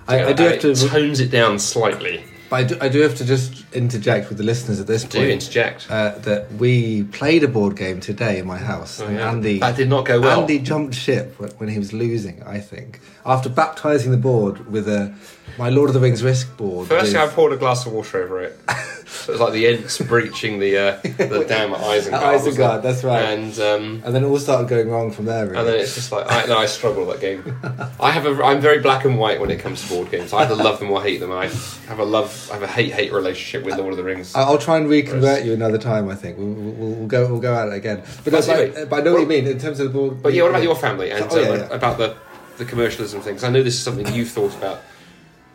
[0.07, 0.71] I, I do have to.
[0.71, 2.23] It tones it down slightly.
[2.49, 5.11] But I do, I do have to just interject with the listeners at this point.
[5.13, 5.87] Do interject.
[5.89, 9.31] Uh, that we played a board game today in my house, Oh, and yeah.
[9.31, 10.41] Andy That did not go well.
[10.41, 12.43] Andy jumped ship when- he was losing.
[12.43, 15.13] I think after baptizing the board with a
[15.57, 16.87] my Lord of the Rings risk board.
[16.87, 18.57] Firstly, I poured a glass of water over it.
[19.05, 22.13] so it was like the Ents breaching the uh, the dam at Isengard.
[22.13, 23.21] At Isengard, that's right.
[23.21, 25.45] And um, and then it all started going wrong from there.
[25.47, 25.57] Really.
[25.59, 27.93] and then it's just like I, no, I struggle with that game.
[27.99, 30.31] I have a I'm very black and white when it comes to board games.
[30.33, 31.31] I either love them or hate them.
[31.31, 31.47] I
[31.87, 34.33] have a love I have a hate hate relationship with Lord of the Rings.
[34.35, 36.09] I'll try and reconvert you another time.
[36.09, 38.03] I think we'll, we'll, we'll go we'll go at it again.
[38.23, 38.73] But, That's no, it.
[38.73, 40.21] but, but I know what you mean in terms of the board.
[40.23, 41.67] But yeah, what about your family and Oh, yeah, um, yeah.
[41.75, 42.15] about the
[42.57, 43.43] the commercialism things?
[43.43, 44.81] I know this is something you've thought about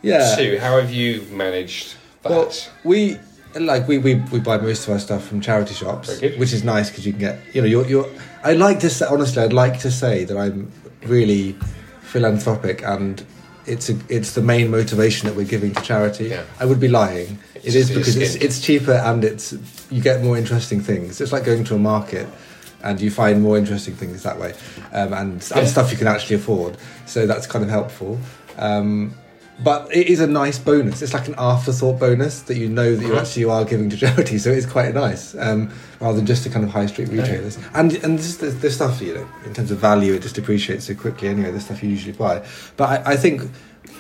[0.03, 0.35] Yeah.
[0.37, 0.59] too.
[0.61, 2.31] How have you managed that?
[2.31, 2.53] Well,
[2.85, 3.19] we
[3.59, 6.91] like we, we, we buy most of our stuff from charity shops, which is nice
[6.91, 8.09] because you can get you know you're you're.
[8.45, 10.71] I like to say honestly, I'd like to say that I'm
[11.05, 11.57] really
[12.03, 13.25] philanthropic and.
[13.67, 16.27] It's a, it's the main motivation that we're giving to charity.
[16.29, 16.45] Yeah.
[16.61, 17.39] I would be lying.
[17.55, 19.53] It's it is because it's, it's cheaper and it's
[19.91, 21.21] you get more interesting things.
[21.21, 22.27] It's like going to a market
[22.83, 24.55] and you find more interesting things that way,
[24.93, 25.59] um, and, Yeah.
[25.59, 26.77] and stuff you can actually afford.
[27.07, 28.19] So that's kind of helpful.
[28.59, 29.15] Um,
[29.59, 31.01] but it is a nice bonus.
[31.01, 33.97] It's like an afterthought bonus that you know that you actually you are giving to
[34.05, 34.39] charity.
[34.39, 37.59] So it's quite nice, um, rather than just the kind of high street retailers.
[37.75, 40.87] And and just the, the stuff you know, in terms of value, it just depreciates
[40.87, 41.51] so quickly anyway.
[41.51, 42.47] The stuff you usually buy.
[42.77, 43.43] But I, I think.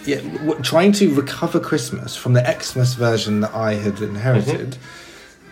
[0.04, 4.78] Yeah, w- trying to recover Christmas from the Xmas version that I had inherited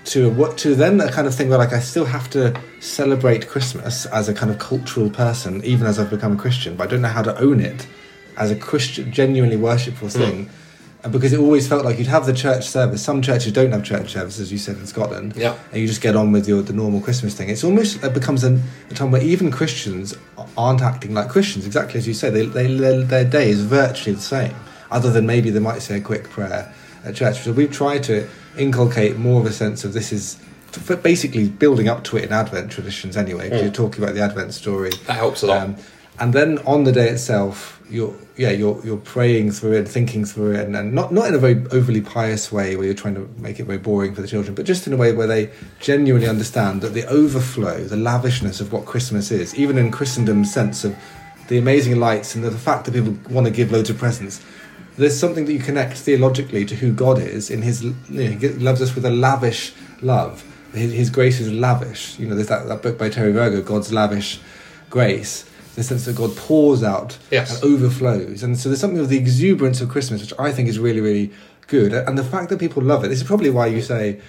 [0.07, 3.49] to what to then a kind of thing where like I still have to celebrate
[3.49, 6.91] Christmas as a kind of cultural person, even as I've become a Christian, but I
[6.91, 7.87] don't know how to own it
[8.37, 10.51] as a Christian, genuinely worshipful thing.
[11.03, 13.03] And because it always felt like you'd have the church service.
[13.03, 15.35] Some churches don't have church service, as you said in Scotland.
[15.37, 15.55] Yeah.
[15.71, 17.51] And you just get on with your the normal Christmas thing.
[17.51, 18.59] It's almost it becomes a,
[18.91, 20.17] a time where even Christians
[20.57, 22.31] aren't acting like Christians, exactly as you say.
[22.31, 24.55] They, they, their, their day is virtually the same,
[24.91, 26.73] other than maybe they might say a quick prayer
[27.05, 27.41] at church.
[27.41, 30.39] So we've tried to inculcate more of a sense of this is
[31.03, 33.65] basically building up to it in Advent traditions anyway, because Mm.
[33.65, 34.91] you're talking about the Advent story.
[35.07, 35.63] that helps a lot.
[35.65, 35.77] Um,
[36.19, 40.53] and then on the day itself, you're yeah you're you're praying through it, thinking through
[40.53, 43.29] it, and, and not not in a very overly pious way where you're trying to
[43.39, 45.51] make it very boring for the children, but just in a way where they
[45.81, 50.85] genuinely understand that the overflow, the lavishness of what Christmas is, even in Christendom's sense
[50.85, 50.97] of
[51.49, 54.41] the amazing lights and the, the fact that people want to give loads of presents.
[54.97, 57.83] There's something that you connect theologically to who God is in His.
[57.83, 60.45] You know, he loves us with a lavish love.
[60.73, 62.17] His, his grace is lavish.
[62.21, 64.41] You know, there's that, that book by Terry Virgo, God's lavish
[64.91, 67.55] grace the sense that God pours out Yes.
[67.63, 68.43] and overflows.
[68.43, 71.31] And so there's something of the exuberance of Christmas, which I think is really, really
[71.67, 71.93] good.
[71.93, 74.21] And the fact that people love it, this is probably why you say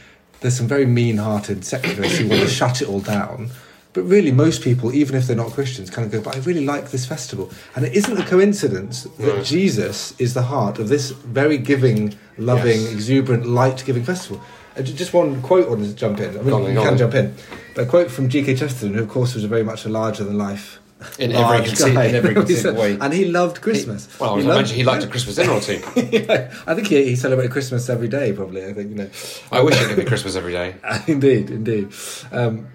[0.41, 3.49] there's some very mean hearted secularists who want to shut it all down.
[3.93, 6.65] But really, most people, even if they're not Christians, kind of go, but I really
[6.65, 7.49] like this festival.
[7.75, 9.45] And it isn't a coincidence that Right.
[9.45, 12.91] Jesus is the heart of this very giving, loving, Yes.
[12.91, 14.41] exuberant, light giving festival.
[14.77, 16.38] Uh, Just one quote on this, jump in.
[16.38, 16.97] I mean, you can on.
[16.97, 17.34] jump in.
[17.73, 18.55] But a quote from G.K.
[18.58, 20.79] Chesterton, who, of course, was a very much a larger than life.
[21.19, 22.05] In every large conceit- guy.
[22.05, 22.97] in every conceivable way.
[22.99, 24.07] And he loved Christmas.
[24.19, 25.81] Well, I He loved- imagine he liked a Christmas dinner or two.
[25.95, 28.65] yeah, I think he, he celebrated Christmas every day, probably.
[28.65, 29.09] I think, you know.
[29.51, 30.75] I wish it could be Christmas every day.
[31.07, 31.89] indeed, indeed.
[32.31, 32.67] Um,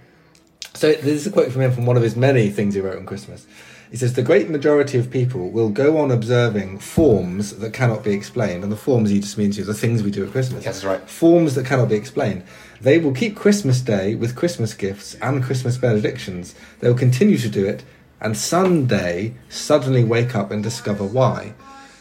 [0.74, 2.96] so this is a quote from him from one of his many things he wrote
[2.96, 3.46] on Christmas.
[3.90, 8.12] He says, "The great majority of people will go on observing forms that cannot be
[8.12, 10.64] explained, and the forms he just means here, the things we do at Christmas.
[10.64, 11.00] That's right.
[11.10, 12.44] Forms that cannot be explained.
[12.80, 16.54] They will keep Christmas Day with Christmas gifts and Christmas benedictions.
[16.78, 17.82] They will continue to do it,
[18.20, 21.54] and Sunday suddenly wake up and discover why."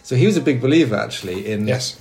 [0.03, 1.95] So he was a big believer, actually, in Yes.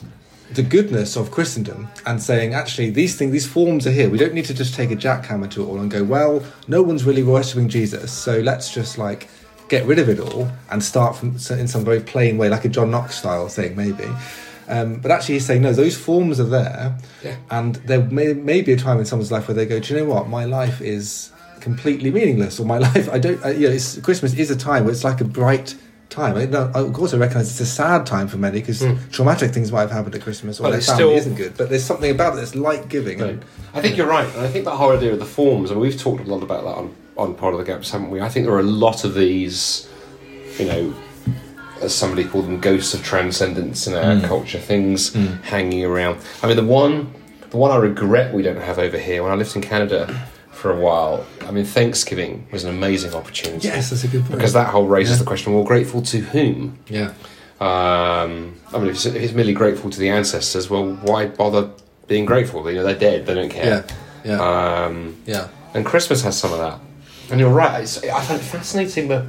[0.54, 4.09] the goodness of Christendom and saying, actually, these things, these forms are here.
[4.09, 6.81] We don't need to just take a jackhammer to it all and go, well, no
[6.83, 9.28] one's really worshipping Jesus, so let's just like
[9.68, 12.70] get rid of it all and start from in some very plain way, like a
[12.70, 14.09] John Knox style thing, maybe.
[14.66, 17.37] Um, but actually, he's saying, no, those forms are there, Yeah.
[17.50, 20.00] and there may, may be a time in someone's life where they go, do you
[20.00, 23.74] know what, my life is completely meaningless, or my life, I don't, uh, you know,
[23.74, 25.74] it's, Christmas is a time where it's like a bright
[26.08, 26.36] time.
[26.36, 29.70] I, no, of course, I recognise it's a sad time for many because traumatic things
[29.70, 31.56] might have happened at Christmas, or But their it's family still- isn't good.
[31.56, 33.20] But there's something about it that's light giving.
[33.20, 33.44] And,
[33.74, 35.80] I think you're right, and I think that whole idea of the forms, I and
[35.80, 38.20] we've talked a lot about that on, on pod of the gaps, haven't we?
[38.20, 39.88] I think there are a lot of these,
[40.58, 40.94] you know,
[41.82, 45.12] as somebody called them, ghosts of transcendence in our culture, things
[45.44, 46.18] hanging around.
[46.42, 47.12] I mean, the one,
[47.50, 49.22] the one I regret we don't have over here.
[49.22, 50.26] When I lived in Canada
[50.60, 53.68] for a while, I mean, Thanksgiving was an amazing opportunity.
[53.68, 54.32] Yes, that's a good point.
[54.38, 55.22] because that whole raises Yeah.
[55.22, 56.78] the question: Well, grateful to whom?
[56.88, 57.12] yeah,
[57.60, 61.70] Um, I mean, if it's, if it's merely grateful to the ancestors, well, why bother
[62.06, 62.68] being grateful?
[62.70, 63.84] You know, they're dead; they don't care.
[64.24, 65.48] yeah, yeah, Um, yeah.
[65.74, 66.78] and Christmas has some of that.
[67.30, 67.82] And you're right.
[67.82, 69.24] It's, I find it fascinating that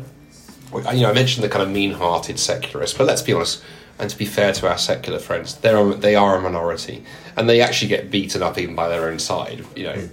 [0.96, 3.62] you know I mentioned the kind of mean-hearted secularists, but let's be honest.
[4.02, 7.04] And to be fair to our secular friends, they're they are a minority,
[7.36, 9.66] and they actually get beaten up even by their own side.
[9.76, 10.10] You know,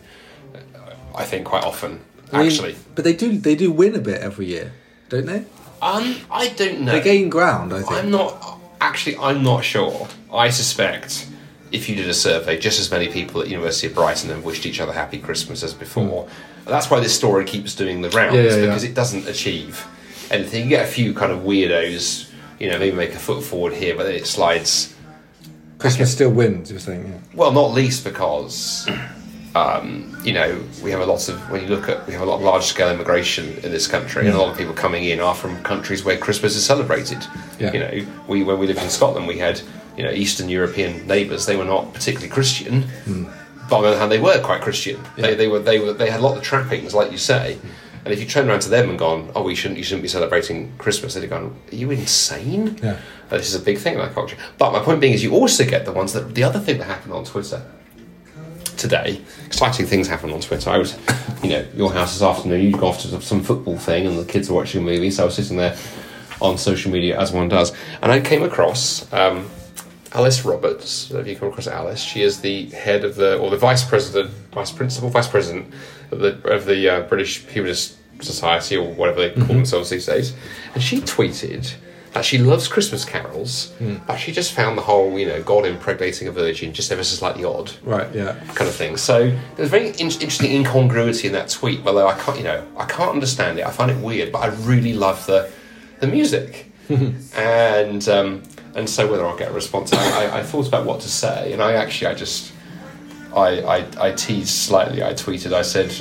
[1.16, 2.00] I think quite often.
[2.32, 4.72] I mean, Actually, but they do they do win a bit every year,
[5.08, 5.44] don't they?
[5.82, 6.92] um, I don't know.
[6.92, 7.92] They gain ground, I think.
[7.92, 9.16] I'm not actually.
[9.18, 10.08] I'm not sure.
[10.32, 11.28] I suspect
[11.72, 14.66] if you did a survey, just as many people at University of Brighton have wished
[14.66, 16.28] each other happy Christmas as before.
[16.64, 18.34] That's why this story keeps doing the rounds.
[18.36, 18.60] Yeah, yeah, yeah.
[18.66, 19.86] because it doesn't achieve
[20.30, 20.64] anything.
[20.64, 23.96] You get a few kind of weirdos, you know, maybe make a foot forward here,
[23.96, 24.94] but then it slides.
[25.78, 26.70] Christmas still wins.
[26.70, 27.18] You're saying, yeah.
[27.34, 28.88] Well, not least because.
[29.56, 32.26] Um, you know, we have a lot of when you look at we have a
[32.26, 35.18] lot of large scale immigration in this country, and a lot of people coming in
[35.20, 37.20] are from countries where Christmas is celebrated.
[37.58, 37.72] Yeah.
[37.72, 39.60] You know, we when we lived in Scotland, we had
[39.96, 41.46] you know Eastern European neighbours.
[41.46, 42.84] They were not particularly Christian,
[43.70, 45.00] but on the other hand, they were quite Christian.
[45.16, 47.58] They, they were they were they had a lot of trappings, like you say.
[48.04, 50.08] And if you turn around to them and gone, "Oh, we shouldn't, you shouldn't be
[50.08, 52.98] celebrating Christmas," they'd have gone, "Are you insane?" Yeah.
[53.30, 54.36] Uh, This is a big thing in our culture.
[54.58, 56.84] But my point being is, you also get the ones that the other thing that
[56.84, 57.62] happened on Twitter
[58.76, 59.20] today.
[59.46, 60.70] Exciting things happen on Twitter.
[60.70, 60.98] I was,
[61.42, 62.62] you know, your house this afternoon.
[62.62, 65.10] You go off to some football thing, and the kids are watching a movie.
[65.10, 65.76] So I was sitting there
[66.40, 69.48] on social media as one does, and I came across um,
[70.12, 71.10] Alice Roberts.
[71.10, 72.00] Have you come across Alice?
[72.00, 75.72] She is the head of the or the vice president, vice principal vice president
[76.10, 80.34] of the of the uh, British Humanist Society or whatever they call themselves these days,
[80.74, 81.74] and she tweeted.
[82.16, 83.74] That she loves Christmas carols,
[84.06, 87.14] but she just found the whole, you know, God impregnating a virgin just ever so
[87.14, 88.32] slightly odd Right, yeah.
[88.54, 88.96] kind of thing.
[88.96, 91.86] So there's very in- interesting incongruity in that tweet.
[91.86, 93.66] Although I can't, you know, I can't understand it.
[93.66, 95.50] I find it weird, but I really love the
[96.00, 96.72] the music,
[97.36, 98.42] and um,
[98.74, 101.52] and so whether I'll get a response, I, I, I thought about what to say,
[101.52, 102.50] and I actually I just
[103.34, 105.02] I, I I teased slightly.
[105.02, 105.52] I tweeted.
[105.52, 105.92] I said,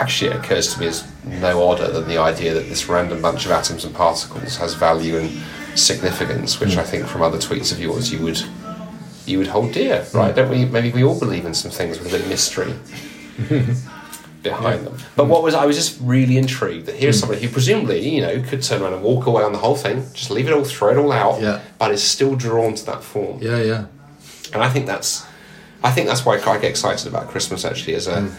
[0.00, 3.46] actually, it occurs to me as no odder than the idea that this random bunch
[3.46, 5.30] of atoms and particles has value and
[5.74, 6.80] significance, which hmm.
[6.80, 8.40] I think from other tweets of yours you would
[9.26, 10.16] you would hold dear, hmm.
[10.16, 10.34] right?
[10.34, 10.64] Don't we?
[10.64, 12.74] Maybe we all believe in some things with a bit of mystery
[14.42, 14.94] behind them.
[14.94, 15.12] Hmm.
[15.16, 18.42] But what was I was just really intrigued that here's somebody who presumably you know
[18.42, 20.90] could turn around and walk away on the whole thing, just leave it all, throw
[20.90, 21.60] it all out, Yeah.
[21.78, 23.38] but is still drawn to that form.
[23.40, 23.86] Yeah, yeah.
[24.52, 25.24] And I think that's,
[25.82, 28.30] I think that's why I get excited about Christmas actually as a.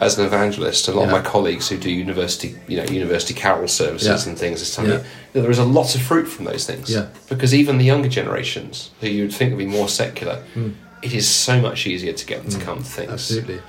[0.00, 1.02] As an evangelist, a lot.
[1.02, 1.06] Yeah.
[1.06, 4.28] of my colleagues who do university, you know, university carol services Yeah.
[4.30, 5.02] and things, is telling Yeah.
[5.32, 6.90] there is a lot of fruit from those things.
[6.90, 7.06] Yeah.
[7.28, 10.72] Because even the younger generations, who you'd think would be more secular, Mm.
[11.02, 13.60] it is so much easier to get them to come to things Absolutely.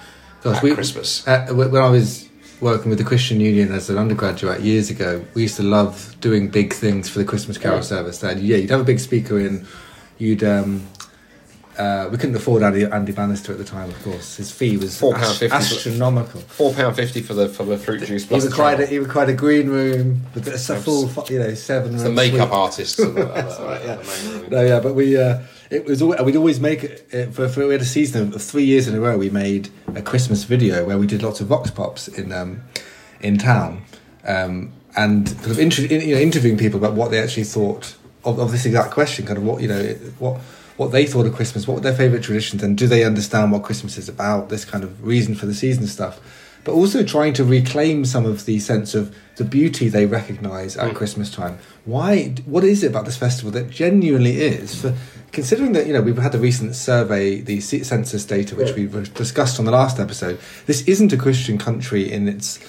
[0.45, 1.25] at Christmas.
[1.27, 2.25] Uh, when when I was
[2.59, 6.47] working with the Christian Union as an undergraduate years ago, we used to love doing
[6.49, 8.17] big things for the Christmas Carol service.
[8.19, 9.65] That yeah, you'd have a big speaker in.
[10.17, 10.81] You'd um,
[11.77, 14.37] uh, we couldn't afford Andy, Andy Bannister at the time, of course.
[14.37, 15.51] His fee was £4.50.
[15.51, 16.41] astronomical.
[16.41, 18.23] Four pound fifty for the for the fruit juice.
[18.23, 21.53] He plus the required a, he required a green room with a full, you know,
[21.53, 21.93] seven.
[21.95, 22.51] It's the makeup suite.
[22.51, 22.95] artists.
[22.97, 24.47] the- That's right, yeah.
[24.49, 27.73] No, yeah, but we uh, it was al- we'd always make it for, for we
[27.73, 29.17] had a season of three years in a row.
[29.17, 32.61] We made a Christmas video where we did lots of vox pops in um,
[33.21, 33.83] in town
[34.25, 38.39] um, and kind of inter- you know, interviewing people about what they actually thought of,
[38.39, 39.83] of this exact question, kind of what you know
[40.19, 40.39] what
[40.77, 43.63] what they thought of Christmas, what were their favourite traditions, and do they understand what
[43.63, 44.49] Christmas is about?
[44.49, 46.19] This kind of reason for the season stuff.
[46.63, 50.91] But also trying to reclaim some of the sense of the beauty they recognise at
[50.91, 50.95] Mm.
[50.95, 51.59] Christmas time.
[51.85, 52.33] Why?
[52.45, 54.81] What is it about this festival that genuinely is?
[54.81, 54.93] For
[55.31, 58.87] considering that you know we've had the recent survey, the census data, which Yeah.
[58.87, 60.39] we discussed on the last episode.
[60.65, 62.59] This isn't a Christian country in its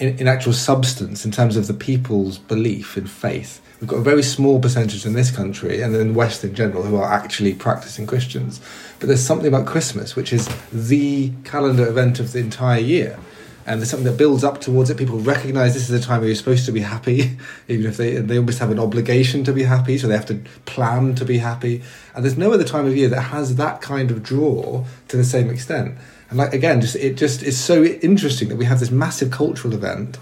[0.00, 3.60] in, in actual substance in terms of the people's belief in faith.
[3.80, 6.82] We've got a very small percentage in this country and in the West in general
[6.82, 8.60] who are actually practicing Christians.
[8.98, 13.18] But there's something about Christmas, which is the calendar event of the entire year.
[13.66, 14.96] And there's something that builds up towards it.
[14.96, 18.16] People recognize this is a time where you're supposed to be happy, even if they
[18.16, 21.38] they almost have an obligation to be happy, so they have to plan to be
[21.38, 21.82] happy.
[22.14, 25.24] And there's no other time of year that has that kind of draw to the
[25.24, 25.96] same extent.
[26.30, 29.74] And like again, just it just is so interesting that we have this massive cultural
[29.74, 30.16] event,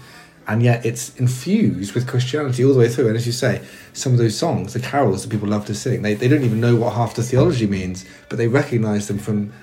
[0.47, 3.07] and yet it's infused with Christianity all the way through.
[3.07, 3.61] And as you say,
[3.93, 6.59] some of those songs, the carols that people love to sing, they, they don't even
[6.59, 9.53] know what half the theology means, but they recognise them from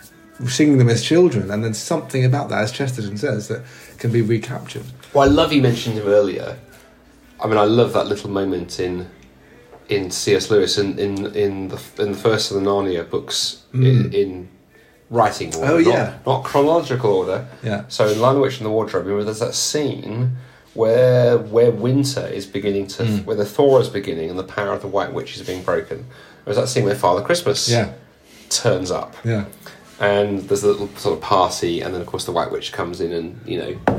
[0.47, 1.51] singing them as children.
[1.51, 3.65] And then something about that, as Chesterton says, that
[3.99, 4.85] can be recaptured.
[5.13, 6.57] Well, I love you mentioned him earlier.
[7.41, 9.11] I mean, I love that little moment in
[9.89, 10.51] in C.S.
[10.51, 13.87] Lewis in in in the in the first of the Narnia books mm.
[13.87, 14.49] in, in
[15.11, 15.73] writing order.
[15.73, 16.19] Oh, not, yeah.
[16.27, 17.47] not chronological order.
[17.63, 17.85] Yeah.
[17.89, 20.37] So in Lion the Witch and the Wardrobe, remember there's that scene
[20.75, 23.25] where where winter is beginning to Mm.
[23.25, 26.07] where the thaw is beginning and the power of the White Witch is being broken.
[26.45, 27.91] There's that scene where Father Christmas Yeah.
[28.51, 29.45] turns up Yeah.
[30.01, 33.01] and there's a little sort of party, and then of course the White Witch comes
[33.01, 33.95] in and you know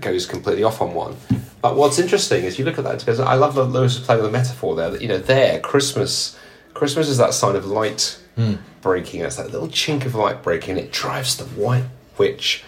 [0.00, 1.16] goes completely off on one.
[1.60, 4.22] But what's interesting is you look at that because I love that Lewis was playing
[4.22, 4.90] with the metaphor there.
[4.90, 6.36] That you know, there Christmas,
[6.74, 8.16] Christmas is that sign of light
[8.80, 9.22] breaking.
[9.22, 10.76] It's that little chink of light breaking.
[10.78, 11.84] It drives the White
[12.16, 12.64] Witch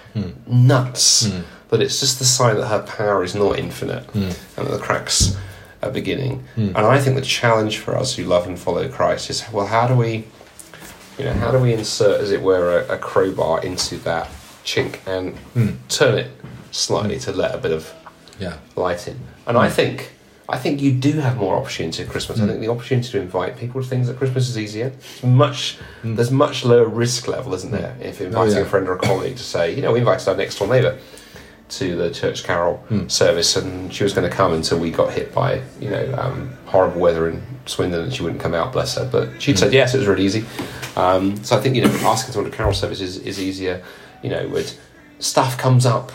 [0.47, 1.33] nuts.
[1.69, 5.37] But it's just the sign that her power is not infinite, and that the cracks
[5.83, 6.43] are beginning.
[6.57, 9.87] And I think the challenge for us who love and follow Christ is well, how
[9.87, 10.25] do we
[11.21, 14.29] you know, how do we insert, as it were, a, a crowbar into that
[14.65, 15.73] chink and hmm.
[15.89, 16.31] turn it
[16.71, 17.93] slightly to let a bit of
[18.39, 18.57] Yeah.
[18.75, 19.21] light in?
[19.47, 20.13] And I think,
[20.51, 22.39] I think you do have more opportunity at Christmas.
[22.39, 22.49] I hmm.
[22.49, 24.87] think the opportunity to invite people to things at Christmas is easier.
[24.87, 26.17] It's much, hmm.
[26.17, 27.93] there's much lower risk level, isn't there?
[27.93, 28.03] Hmm.
[28.03, 28.63] If oh, inviting yeah.
[28.63, 30.99] a friend or a colleague to say, you know, we invited our next door neighbour
[31.71, 35.33] to the church carol service, and she was going to come until we got hit
[35.33, 39.09] by you know um, horrible weather in Swindon, and she wouldn't come out, bless her.
[39.11, 40.45] But she said yes, it was really easy.
[40.97, 43.83] Um, so I think you know asking someone to carol service is, is easier.
[44.23, 44.79] You know, with
[45.21, 46.11] stuff comes up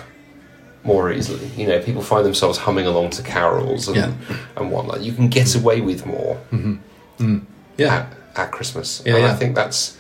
[0.86, 1.48] more easily.
[1.58, 4.14] You know, people find themselves humming along to carols and Yeah.
[4.56, 5.02] and whatnot.
[5.02, 6.76] You can get away with more mm-hmm.
[7.20, 7.42] mm.
[7.78, 7.96] Yeah.
[7.96, 9.02] at, at Christmas.
[9.06, 9.98] Yeah, and I think that's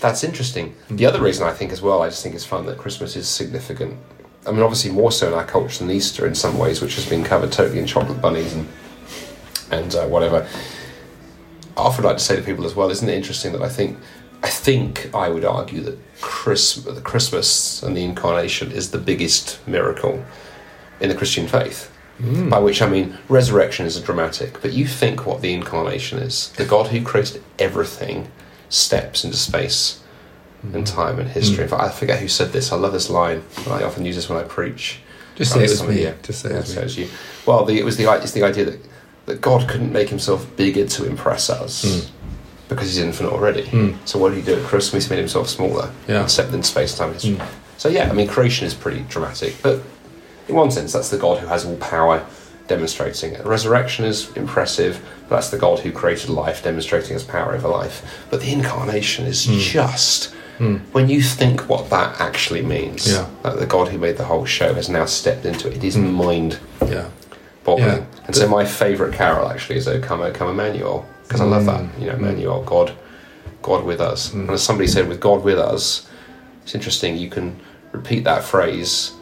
[0.00, 0.74] that's interesting.
[0.88, 1.08] The mm.
[1.08, 3.96] other reason I think as well, I just think it's fun that Christmas is significant.
[4.46, 7.08] I mean, obviously more so in our culture than Easter in some ways, which has
[7.08, 8.68] been covered totally in chocolate bunnies and
[9.70, 10.46] and uh, whatever.
[11.76, 13.98] I often like to say to people as well, isn't it interesting that I think
[14.44, 19.66] I think I would argue that Christmas, the Christmas and the incarnation is the biggest
[19.66, 20.22] miracle
[21.00, 21.90] in the Christian faith.
[22.18, 22.50] Hmm.
[22.50, 26.50] By which I mean resurrection is a dramatic, but you think what the incarnation is.
[26.52, 28.30] The God who created everything
[28.68, 30.02] steps into space
[30.62, 30.94] and hmm.
[30.94, 31.56] time and history.
[31.56, 31.62] Hmm.
[31.62, 32.70] In fact, I forget who said this.
[32.70, 33.42] I love this line.
[33.64, 35.00] and I often use this when I preach.
[35.36, 36.00] Just say it was me.
[36.00, 36.18] year.
[36.22, 36.86] Just say it was so me.
[36.86, 37.08] it's you.
[37.46, 38.80] Well, the, it was the it's the idea that
[39.24, 42.14] that God couldn't make himself bigger to impress us Hmm.
[42.68, 43.66] Because he's infinite already.
[43.66, 43.92] Hmm.
[44.04, 45.04] So what did he do at Christmas?
[45.06, 46.20] He made himself smaller Yeah.
[46.20, 47.34] and stepped in space time history.
[47.36, 47.44] Hmm.
[47.78, 49.80] So yeah, I mean creation is pretty dramatic, but
[50.48, 52.24] in one sense that's the God who has all power
[52.66, 53.44] demonstrating it.
[53.44, 54.98] Resurrection is impressive,
[55.28, 58.24] but that's the God who created life demonstrating his power over life.
[58.30, 59.58] But the incarnation is Hmm.
[59.58, 60.76] just hmm.
[60.92, 63.10] when you think what that actually means.
[63.12, 63.26] Yeah.
[63.42, 65.76] That the God who made the whole show has now stepped into it.
[65.76, 66.58] It is mind
[66.88, 67.06] Yeah.
[67.64, 67.88] boggling.
[67.88, 68.04] Yeah.
[68.26, 71.64] And so my favourite carol actually is O Come, O Come Emmanuel, because I love
[71.66, 71.80] that.
[71.80, 72.00] Mm.
[72.00, 72.92] You know, man, you are God,
[73.62, 74.32] God with us.
[74.32, 76.08] And as somebody said, with God with us,
[76.62, 77.16] it's interesting.
[77.16, 77.58] You can
[77.92, 79.12] repeat that phrase,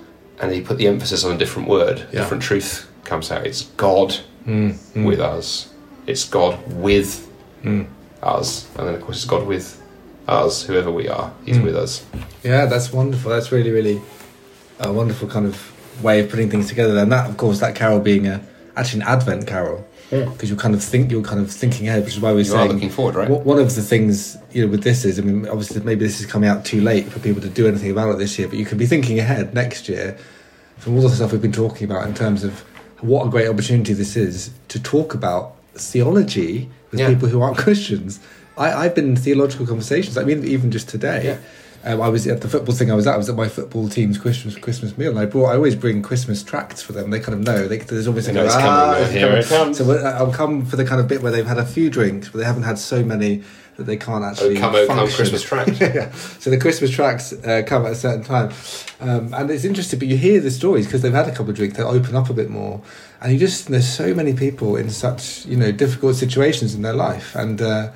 [0.40, 1.98] and you put the emphasis on a different word.
[1.98, 2.05] Yeah.
[2.07, 2.11] Mm.
[2.12, 3.46] Different truth comes out.
[3.46, 4.14] It's God
[4.46, 5.70] with us.
[6.07, 7.28] It's God with
[7.62, 7.86] Mm.
[8.22, 9.80] us, and then of course it's God with
[10.26, 11.32] us, whoever we are.
[11.44, 11.64] He's Mm.
[11.64, 12.05] with us.
[12.42, 13.30] Yeah, that's wonderful.
[13.30, 14.00] That's really, really
[14.80, 15.70] a wonderful kind of
[16.03, 16.96] way of putting things together.
[16.98, 18.40] And that, of course, that carol being a
[18.76, 22.14] actually an Advent carol because you kind of think you're kind of thinking ahead, which
[22.14, 23.30] is why we're You are saying looking forward, right?
[23.30, 26.26] One of the things you know with this is, I mean, obviously maybe this is
[26.26, 28.66] coming out too late for people to do anything about it this year, but you
[28.66, 30.18] can be thinking ahead next year
[30.76, 32.60] from all the stuff we've been talking about in terms of
[33.00, 37.08] what a great opportunity this is to talk about theology with Yeah.
[37.08, 38.20] people who aren't Christians.
[38.58, 40.18] I, I've been in theological conversations.
[40.18, 41.24] I mean, even just today.
[41.24, 41.36] Yeah.
[41.85, 43.14] Um, I was at the football thing I was at.
[43.14, 45.47] I was at my football team's Christmas Christmas meal, and I brought.
[45.47, 47.11] I always bring Christmas tracts for them.
[47.11, 47.66] They kind of know.
[47.66, 50.76] They, there's always a know it's "Ah, coming, here it comes." So I'll come for
[50.76, 53.05] the kind of bit where they've had a few drinks, but they haven't had so
[53.05, 53.43] many
[53.76, 54.59] that they can't actually.
[54.59, 55.09] Oh, come, oh, come.
[55.09, 55.70] Christmas tract.
[55.80, 56.12] yeah.
[56.12, 58.53] So the Christmas tracts uh, come at a certain time,
[59.01, 59.99] um, and it's interesting.
[59.99, 61.76] But you hear the stories because they've had a couple of drinks.
[61.76, 62.80] They open up a bit more,
[63.20, 66.95] and you just there's so many people in such you know difficult situations in their
[66.95, 67.91] life, and uh,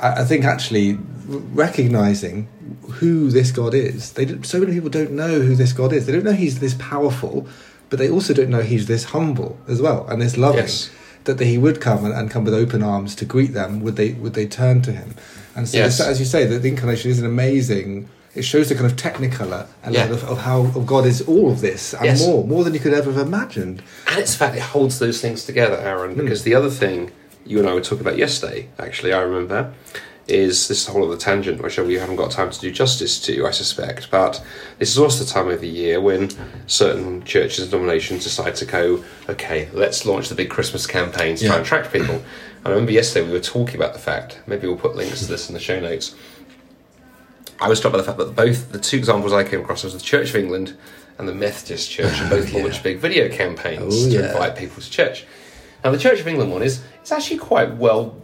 [0.00, 0.98] I, I think actually
[1.54, 2.48] recognizing
[3.00, 4.12] who this God is.
[4.12, 6.06] They so many people don't know who this God is.
[6.06, 7.46] They don't know He's this powerful,
[7.90, 10.90] but they also don't know He's this humble as well and this loving Yes.
[11.24, 14.12] that he would come and, and come with open arms to greet them, would they
[14.14, 15.14] would they turn to him?
[15.54, 16.00] And so, Yes.
[16.00, 18.08] as you say, the, the incarnation is an amazing.
[18.34, 20.16] It shows the kind of technicolor element Yeah.
[20.16, 22.20] of, of how of God is all of this and Yes.
[22.24, 23.82] more, more than you could ever have imagined.
[24.06, 26.20] And it's the fact it holds those things together, Aaron, Hmm.
[26.22, 27.10] because the other thing
[27.48, 29.72] you and I were talking about yesterday, actually, I remember,
[30.26, 33.50] is this whole other tangent, which we haven't got time to do justice to, I
[33.50, 34.10] suspect.
[34.10, 34.44] But
[34.78, 36.28] this is also the time of the year when
[36.68, 41.46] certain churches and denominations decide to go, okay, let's launch the big Christmas campaign to
[41.46, 42.16] try and attract people.
[42.16, 45.26] And I remember yesterday we were talking about the fact, maybe we'll put links to
[45.26, 46.14] this in the show notes.
[47.60, 49.94] I was struck by the fact that both the two examples I came across was
[49.94, 50.76] the Church of England
[51.18, 52.62] and the Methodist Church, and both Yeah.
[52.62, 54.28] launched big video campaigns Oh, to yeah.
[54.28, 55.24] invite people to church.
[55.88, 58.14] Now, the Church of England one is it's actually quite well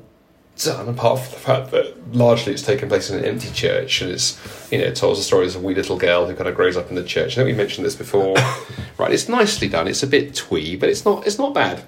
[0.58, 4.10] done, apart from the fact that largely it's taken place in an empty church, and
[4.10, 4.38] it's
[4.70, 6.76] you know it tells the story of a wee little girl who kind of grows
[6.76, 7.32] up in the church.
[7.32, 8.36] I think we mentioned this before,
[8.98, 9.10] right?
[9.10, 9.88] It's nicely done.
[9.88, 11.84] It's a bit twee, but it's not it's not bad.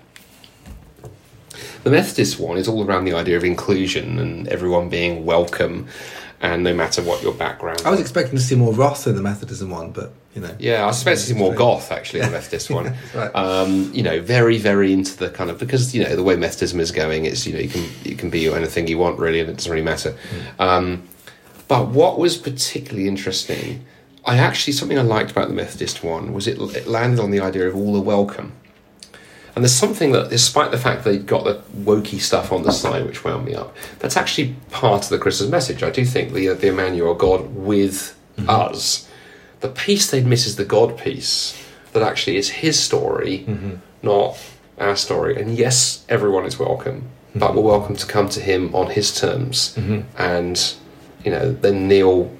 [1.84, 5.88] The Methodist one is all around the idea of inclusion and everyone being welcome,
[6.40, 7.82] and no matter what your background.
[7.84, 10.86] I was expecting to see more wrath in the Methodism one, but you know, Yeah,
[10.86, 12.94] I suspect to see more goth actually in the Methodist one.
[13.14, 13.34] Right.
[13.34, 16.78] um, you know, very, very into the kind of because you know the way Methodism
[16.80, 19.48] is going, it's you know you can you can be anything you want really, and
[19.48, 20.14] it doesn't really matter.
[20.58, 21.04] Um,
[21.68, 23.84] but what was particularly interesting,
[24.24, 27.40] I actually something I liked about the Methodist one was it, it landed on the
[27.40, 28.52] idea of all are welcome.
[29.56, 33.06] And there's something that, despite the fact they've got the wokey stuff on the side,
[33.06, 35.82] which wound me up, that's actually part of the Christmas message.
[35.82, 38.50] I do think the uh, the Emmanuel God with mm-hmm.
[38.50, 39.08] us,
[39.60, 41.58] the piece they'd miss is the God piece
[41.94, 43.76] that actually is His story, mm-hmm.
[44.02, 44.38] not
[44.78, 45.40] our story.
[45.40, 47.56] And yes, everyone is welcome, but mm-hmm.
[47.56, 49.74] we're welcome to come to Him on His terms,
[50.18, 50.74] and
[51.24, 52.30] you know then kneel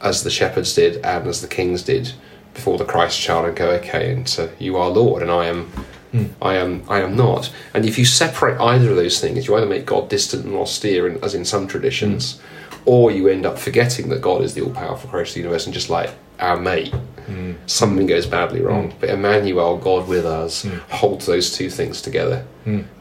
[0.00, 2.12] as the shepherds did and as the kings did
[2.52, 5.72] before the Christ child and go, okay, and so you are Lord and I am
[6.14, 6.26] Hmm.
[6.40, 7.52] I am I am not.
[7.74, 11.08] And if you separate either of those things, you either make God distant and austere,
[11.08, 12.82] in, as in some traditions, hmm.
[12.84, 15.66] or you end up forgetting that God is the all powerful creator of the universe
[15.66, 16.94] and just like our mate.
[17.26, 17.54] Hmm.
[17.66, 18.94] Something goes badly wrong.
[19.00, 22.46] But Emmanuel, God with us, holds those two things together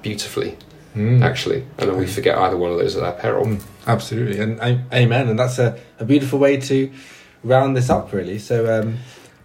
[0.01, 0.57] beautifully,
[0.95, 1.65] actually.
[1.77, 3.59] And then we forget either one of those at our peril.
[3.85, 5.27] Absolutely, and I, amen.
[5.27, 6.91] And that's a, a beautiful way to
[7.43, 8.39] round this up, really.
[8.39, 8.97] So, um,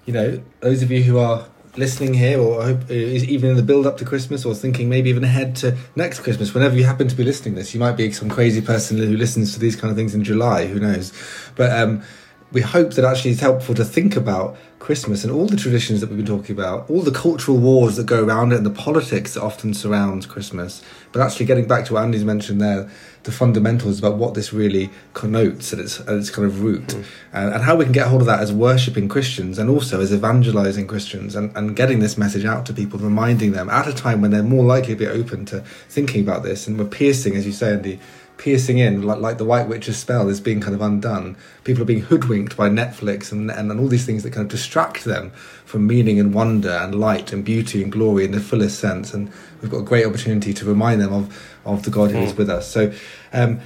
[0.06, 1.46] you know, those of you who are
[1.78, 4.88] listening here, or I hope, uh, even in the build up to Christmas, or thinking
[4.88, 7.80] maybe even ahead to next Christmas, whenever you happen to be listening to this, you
[7.80, 10.66] might be some crazy person who listens to these kind of things in July.
[10.66, 11.12] Who knows?
[11.54, 12.02] But um,
[12.50, 16.08] we hope that actually it's helpful to think about Christmas and all the traditions that
[16.08, 19.34] we've been talking about, all the cultural wars that go around it, and the politics
[19.34, 20.82] that often surrounds Christmas.
[21.12, 22.88] But actually, getting back to what Andy's mentioned there,
[23.24, 27.04] the fundamentals about what this really connotes at its, at its kind of root, mm.
[27.32, 30.12] and, and how we can get hold of that as worshipping Christians and also as
[30.14, 34.22] evangelizing Christians and, and getting this message out to people, reminding them at a time
[34.22, 36.66] when they're more likely to be open to thinking about this.
[36.66, 38.00] And we're piercing, as you say, Andy,
[38.38, 41.36] piercing in like, like the white witch's spell is being kind of undone.
[41.64, 44.50] People are being hoodwinked by netflix and, and, and all these things that kind of
[44.50, 45.30] distract them
[45.64, 49.12] from meaning and wonder and light and beauty and glory in the fullest sense.
[49.12, 49.30] And
[49.60, 52.48] we've got a great opportunity to remind them of of the god who is with
[52.48, 52.66] us.
[52.70, 52.92] So
[53.32, 53.60] um,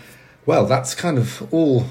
[0.47, 1.85] well that's kind of all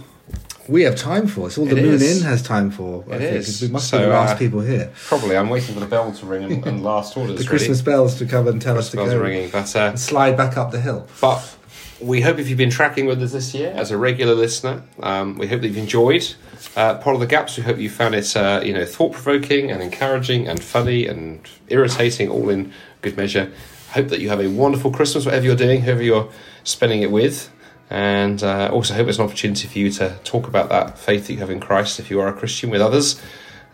[0.68, 1.48] we have time for.
[1.48, 2.18] It's all the It moon is.
[2.22, 3.62] in has time for i It think is.
[3.62, 4.92] we must So, be the last uh, people here.
[5.08, 7.40] Probably, I'm waiting for the bell to ring and, and last orders.
[7.40, 10.00] the christmas bells to come and tell us to bells go ringing, but uh, and
[10.00, 11.08] slide back up the hill.
[11.20, 11.58] But
[12.02, 15.38] we hope if you've been tracking with us this year as a regular listener, um,
[15.38, 16.34] we hope that you've enjoyed
[16.76, 17.58] uh, pod of the gaps.
[17.58, 21.47] We hope you found it, uh, you know, thought provoking and encouraging and funny and
[21.68, 23.52] irritating, all in good measure.
[23.91, 26.30] Hope that you have a wonderful Christmas, whatever you're doing, whoever you're
[26.64, 27.52] spending it with.
[27.89, 31.34] And uh, also hope it's an opportunity for you to talk about that faith that
[31.34, 33.22] you have in Christ if you are a Christian with others.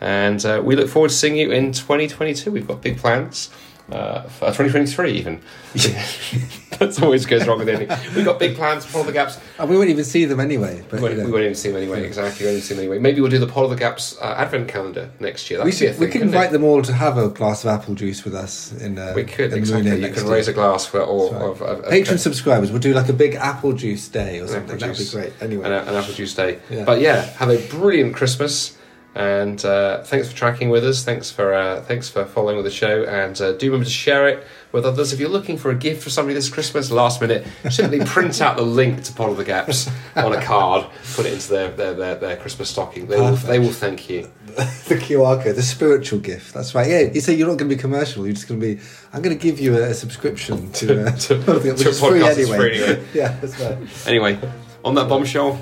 [0.02, 2.52] And uh, we look forward to seeing you in 2022.
[2.52, 3.52] We've got big plans.
[3.92, 5.42] Uh, 2023 even.
[6.78, 7.98] That's always goes wrong with anything.
[8.16, 9.40] We've got big plans for Pod the Gaps.
[9.58, 10.84] And we won't even see them anyway.
[10.90, 11.26] But, We won't, you know.
[11.26, 12.06] we won't even see them anyway.
[12.06, 13.00] Exactly, we won't even see them anyway.
[13.00, 15.60] Maybe we'll do the of the Gaps uh, advent calendar next year.
[15.60, 16.52] That we, could should, we thing, can couldn't invite it?
[16.54, 19.54] them all to have a glass of apple juice with us in uh, We could
[19.54, 20.02] in exactly.
[20.02, 20.34] You can year.
[20.34, 23.36] raise a glass for all of, of, of Patreon subscribers, we'll do like a big
[23.36, 24.78] apple juice day or something.
[24.78, 25.34] That'd be great.
[25.42, 26.60] Anyway, an, an apple juice day.
[26.70, 26.84] Yeah.
[26.84, 28.77] But yeah, have a brilliant Christmas,
[29.18, 31.04] and uh, thanks for tracking with us.
[31.04, 34.28] Thanks for uh, thanks for following with the show, and uh, do remember to share
[34.28, 35.12] it with others.
[35.12, 38.58] If you're looking for a gift for somebody this Christmas, last minute, simply print out
[38.58, 41.94] the link to Pod of the Gaps on a card, put it into their their,
[41.96, 43.08] their, their Christmas stocking.
[43.08, 44.30] They will they will thank you.
[44.46, 46.54] the QR code, the spiritual gift.
[46.54, 46.88] That's right.
[46.88, 48.24] Yeah, you say you're not going to be commercial.
[48.26, 48.82] You're just going to be.
[49.14, 52.00] I'm going to give you a, a subscription to, uh, To- which to a is
[52.00, 52.58] free anyway.
[52.58, 53.08] free anyway.
[53.16, 54.08] yeah, that's right.
[54.08, 54.40] Anyway,
[54.86, 55.60] on that bombshell,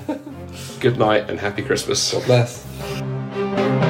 [0.80, 2.12] good night and happy Christmas.
[2.12, 3.15] God bless.
[3.56, 3.85] Thank you.